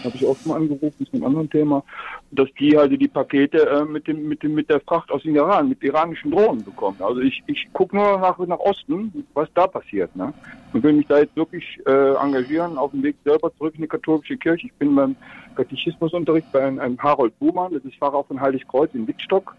habe 0.04 0.16
ich 0.16 0.26
auch 0.26 0.36
schon 0.36 0.52
mal 0.52 0.56
angerufen 0.56 1.06
zu 1.06 1.12
einem 1.12 1.24
anderen 1.24 1.50
Thema, 1.50 1.84
dass 2.32 2.48
die 2.58 2.76
halt 2.76 3.00
die 3.00 3.08
Pakete 3.08 3.68
äh, 3.68 3.84
mit 3.84 4.06
dem 4.06 4.28
mit 4.28 4.42
dem 4.42 4.54
mit 4.54 4.68
der 4.68 4.80
Fracht 4.80 5.10
aus 5.10 5.22
dem 5.22 5.36
Iran, 5.36 5.68
mit 5.68 5.82
iranischen 5.82 6.30
Drohnen 6.30 6.64
bekommen. 6.64 6.96
Also 7.00 7.20
ich 7.20 7.42
ich 7.46 7.68
gucke 7.72 7.96
nur 7.96 8.18
nach 8.18 8.38
nach 8.38 8.58
Osten, 8.58 9.24
was 9.34 9.48
da 9.54 9.66
passiert, 9.66 10.14
ne? 10.16 10.32
Und 10.72 10.82
will 10.82 10.92
mich 10.92 11.06
da 11.06 11.18
jetzt 11.18 11.36
wirklich 11.36 11.64
äh, 11.86 12.14
engagieren 12.14 12.76
auf 12.76 12.90
dem 12.90 13.02
Weg 13.02 13.16
selber 13.24 13.52
zurück 13.56 13.74
in 13.76 13.82
die 13.82 13.88
katholische 13.88 14.36
Kirche. 14.36 14.66
Ich 14.66 14.74
bin 14.74 14.94
beim 14.94 15.16
Katechismusunterricht 15.56 16.50
bei 16.52 16.62
einem, 16.64 16.78
einem 16.78 16.98
Harold 16.98 17.38
Buhmann, 17.38 17.72
das 17.72 17.84
ist 17.84 17.96
Pfarrer 17.96 18.24
von 18.24 18.40
Heiligkreuz 18.40 18.90
in 18.94 19.06
Wittstock 19.06 19.54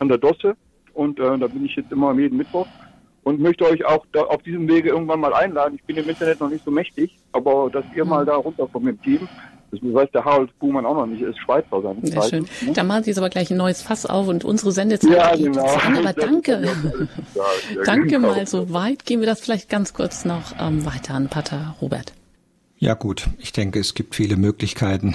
an 0.00 0.08
der 0.08 0.18
Dosse 0.18 0.56
und 0.94 1.20
äh, 1.20 1.38
da 1.38 1.46
bin 1.46 1.64
ich 1.64 1.76
jetzt 1.76 1.92
immer 1.92 2.12
jeden 2.18 2.36
Mittwoch 2.36 2.66
und 3.22 3.40
möchte 3.40 3.64
euch 3.66 3.84
auch 3.84 4.04
da 4.12 4.22
auf 4.22 4.42
diesem 4.42 4.66
Wege 4.68 4.90
irgendwann 4.90 5.20
mal 5.20 5.34
einladen. 5.34 5.76
Ich 5.76 5.84
bin 5.84 5.96
im 5.96 6.08
Internet 6.08 6.40
noch 6.40 6.50
nicht 6.50 6.64
so 6.64 6.70
mächtig, 6.70 7.16
aber 7.32 7.70
dass 7.70 7.84
ihr 7.94 8.04
mal 8.04 8.24
da 8.24 8.36
runterkommt 8.36 8.84
mit 8.84 8.96
dem 8.96 9.18
Team. 9.18 9.28
Das 9.70 9.80
weiß 9.82 10.10
der 10.12 10.24
Harald 10.24 10.58
Buhmann 10.58 10.84
auch 10.84 10.96
noch 10.96 11.06
nicht, 11.06 11.22
ist 11.22 11.38
Schweizer 11.38 11.80
seine 11.80 12.04
Sehr 12.04 12.22
schön. 12.22 12.46
Ne? 12.66 12.72
Da 12.72 12.82
machen 12.82 13.04
Sie 13.04 13.10
jetzt 13.10 13.18
aber 13.18 13.30
gleich 13.30 13.52
ein 13.52 13.56
neues 13.56 13.82
Fass 13.82 14.04
auf 14.04 14.26
und 14.26 14.44
unsere 14.44 14.72
Sendezeit 14.72 15.12
ja, 15.12 15.36
geht 15.36 15.52
genau. 15.52 15.64
an. 15.64 15.96
Aber 15.98 16.12
danke. 16.12 16.60
danke 17.84 18.08
genau. 18.08 18.28
mal. 18.32 18.46
So 18.48 18.72
weit 18.72 19.06
gehen 19.06 19.20
wir 19.20 19.26
das 19.26 19.40
vielleicht 19.40 19.68
ganz 19.68 19.94
kurz 19.94 20.24
noch 20.24 20.54
ähm, 20.58 20.84
weiter 20.84 21.14
an 21.14 21.28
Pater 21.28 21.76
Robert. 21.80 22.14
Ja 22.78 22.94
gut, 22.94 23.28
ich 23.38 23.52
denke, 23.52 23.78
es 23.78 23.94
gibt 23.94 24.16
viele 24.16 24.36
Möglichkeiten 24.36 25.14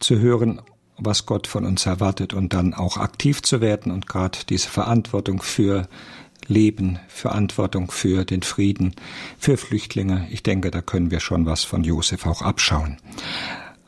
zu 0.00 0.18
hören, 0.18 0.60
was 1.04 1.26
Gott 1.26 1.46
von 1.46 1.64
uns 1.64 1.86
erwartet 1.86 2.34
und 2.34 2.52
dann 2.52 2.74
auch 2.74 2.96
aktiv 2.96 3.42
zu 3.42 3.60
werden 3.60 3.92
und 3.92 4.06
gerade 4.06 4.38
diese 4.48 4.68
Verantwortung 4.68 5.42
für 5.42 5.88
Leben, 6.46 6.98
Verantwortung 7.08 7.90
für 7.90 8.24
den 8.24 8.42
Frieden, 8.42 8.94
für 9.38 9.56
Flüchtlinge. 9.56 10.26
Ich 10.30 10.42
denke, 10.42 10.70
da 10.70 10.82
können 10.82 11.10
wir 11.10 11.20
schon 11.20 11.46
was 11.46 11.64
von 11.64 11.84
Josef 11.84 12.26
auch 12.26 12.42
abschauen. 12.42 12.98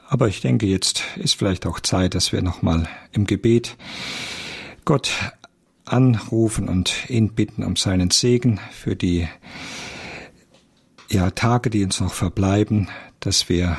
Aber 0.08 0.28
ich 0.28 0.40
denke, 0.40 0.66
jetzt 0.66 1.02
ist 1.16 1.34
vielleicht 1.36 1.66
auch 1.66 1.80
Zeit, 1.80 2.14
dass 2.14 2.32
wir 2.32 2.42
nochmal 2.42 2.88
im 3.12 3.26
Gebet 3.26 3.76
Gott 4.84 5.10
anrufen 5.84 6.68
und 6.68 7.10
ihn 7.10 7.34
bitten 7.34 7.64
um 7.64 7.76
seinen 7.76 8.10
Segen 8.10 8.60
für 8.70 8.96
die 8.96 9.28
ja, 11.10 11.30
Tage, 11.30 11.70
die 11.70 11.84
uns 11.84 12.00
noch 12.00 12.12
verbleiben, 12.12 12.88
dass 13.20 13.48
wir 13.48 13.76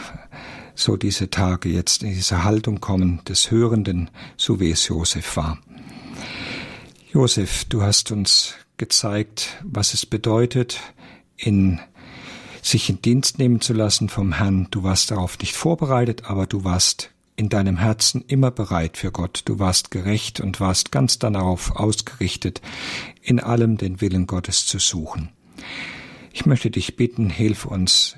so 0.76 0.98
diese 0.98 1.30
Tage 1.30 1.70
jetzt 1.70 2.04
in 2.04 2.10
diese 2.10 2.44
Haltung 2.44 2.82
kommen 2.82 3.22
des 3.28 3.50
Hörenden, 3.50 4.12
so 4.38 4.60
wie 4.60 4.72
es 4.72 4.88
Josef 4.88 5.38
war. 5.38 5.60
Josef, 7.12 7.66
du 7.66 7.82
hast 7.82 8.12
uns 8.12 8.56
gezeigt, 8.78 9.58
was 9.64 9.94
es 9.94 10.06
bedeutet, 10.06 10.80
in 11.38 11.80
sich 12.62 12.90
in 12.90 13.02
Dienst 13.02 13.40
nehmen 13.40 13.62
zu 13.62 13.74
lassen 13.74 14.10
vom 14.10 14.34
Herrn. 14.34 14.68
Du 14.72 14.84
warst 14.84 15.12
darauf 15.12 15.40
nicht 15.40 15.56
vorbereitet, 15.56 16.24
aber 16.26 16.46
du 16.46 16.64
warst 16.64 17.12
in 17.36 17.50
deinem 17.50 17.78
Herzen 17.78 18.24
immer 18.28 18.52
bereit 18.52 18.98
für 18.98 19.12
Gott. 19.12 19.44
Du 19.46 19.60
warst 19.60 19.92
gerecht 19.92 20.40
und 20.40 20.60
warst 20.60 20.92
ganz 20.92 21.20
darauf 21.20 21.76
ausgerichtet, 21.76 22.62
in 23.22 23.40
allem 23.40 23.78
den 23.78 24.02
Willen 24.02 24.26
Gottes 24.26 24.66
zu 24.66 24.80
suchen. 24.80 25.30
Ich 26.34 26.46
möchte 26.46 26.72
dich 26.72 26.96
bitten, 26.96 27.30
hilf 27.30 27.66
uns 27.66 28.18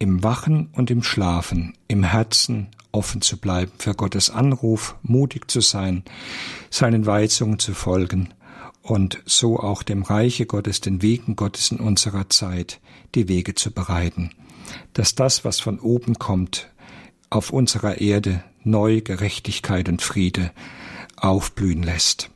im 0.00 0.24
Wachen 0.24 0.70
und 0.72 0.90
im 0.90 1.04
Schlafen, 1.04 1.74
im 1.86 2.02
Herzen 2.02 2.68
offen 2.90 3.20
zu 3.20 3.36
bleiben 3.36 3.70
für 3.78 3.94
Gottes 3.94 4.30
Anruf, 4.30 4.96
mutig 5.02 5.48
zu 5.48 5.60
sein, 5.60 6.02
seinen 6.70 7.06
Weisungen 7.06 7.60
zu 7.60 7.74
folgen 7.74 8.30
und 8.82 9.22
so 9.26 9.60
auch 9.60 9.82
dem 9.82 10.02
Reiche 10.02 10.46
Gottes, 10.46 10.80
den 10.80 11.02
Wegen 11.02 11.36
Gottes 11.36 11.70
in 11.70 11.78
unserer 11.78 12.28
Zeit 12.30 12.80
die 13.14 13.28
Wege 13.28 13.54
zu 13.54 13.70
bereiten, 13.70 14.30
dass 14.94 15.14
das, 15.14 15.44
was 15.44 15.60
von 15.60 15.78
oben 15.78 16.18
kommt, 16.18 16.70
auf 17.28 17.50
unserer 17.50 18.00
Erde 18.00 18.42
neu 18.64 19.02
Gerechtigkeit 19.02 19.88
und 19.88 20.02
Friede 20.02 20.50
aufblühen 21.16 21.82
lässt. 21.82 22.30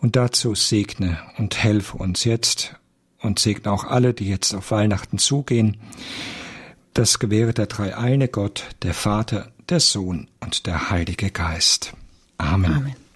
Und 0.00 0.16
dazu 0.16 0.54
segne 0.54 1.18
und 1.38 1.56
helfe 1.56 1.96
uns 1.96 2.24
jetzt 2.24 2.76
und 3.20 3.38
segne 3.38 3.72
auch 3.72 3.84
alle, 3.84 4.14
die 4.14 4.28
jetzt 4.28 4.54
auf 4.54 4.70
Weihnachten 4.70 5.18
zugehen. 5.18 5.78
Das 6.94 7.18
gewähre 7.18 7.54
der 7.54 7.66
dreieine 7.66 8.28
Gott, 8.28 8.64
der 8.82 8.94
Vater, 8.94 9.52
der 9.68 9.80
Sohn 9.80 10.28
und 10.40 10.66
der 10.66 10.90
Heilige 10.90 11.30
Geist. 11.30 11.92
Amen. 12.38 12.72
Amen. 12.72 13.07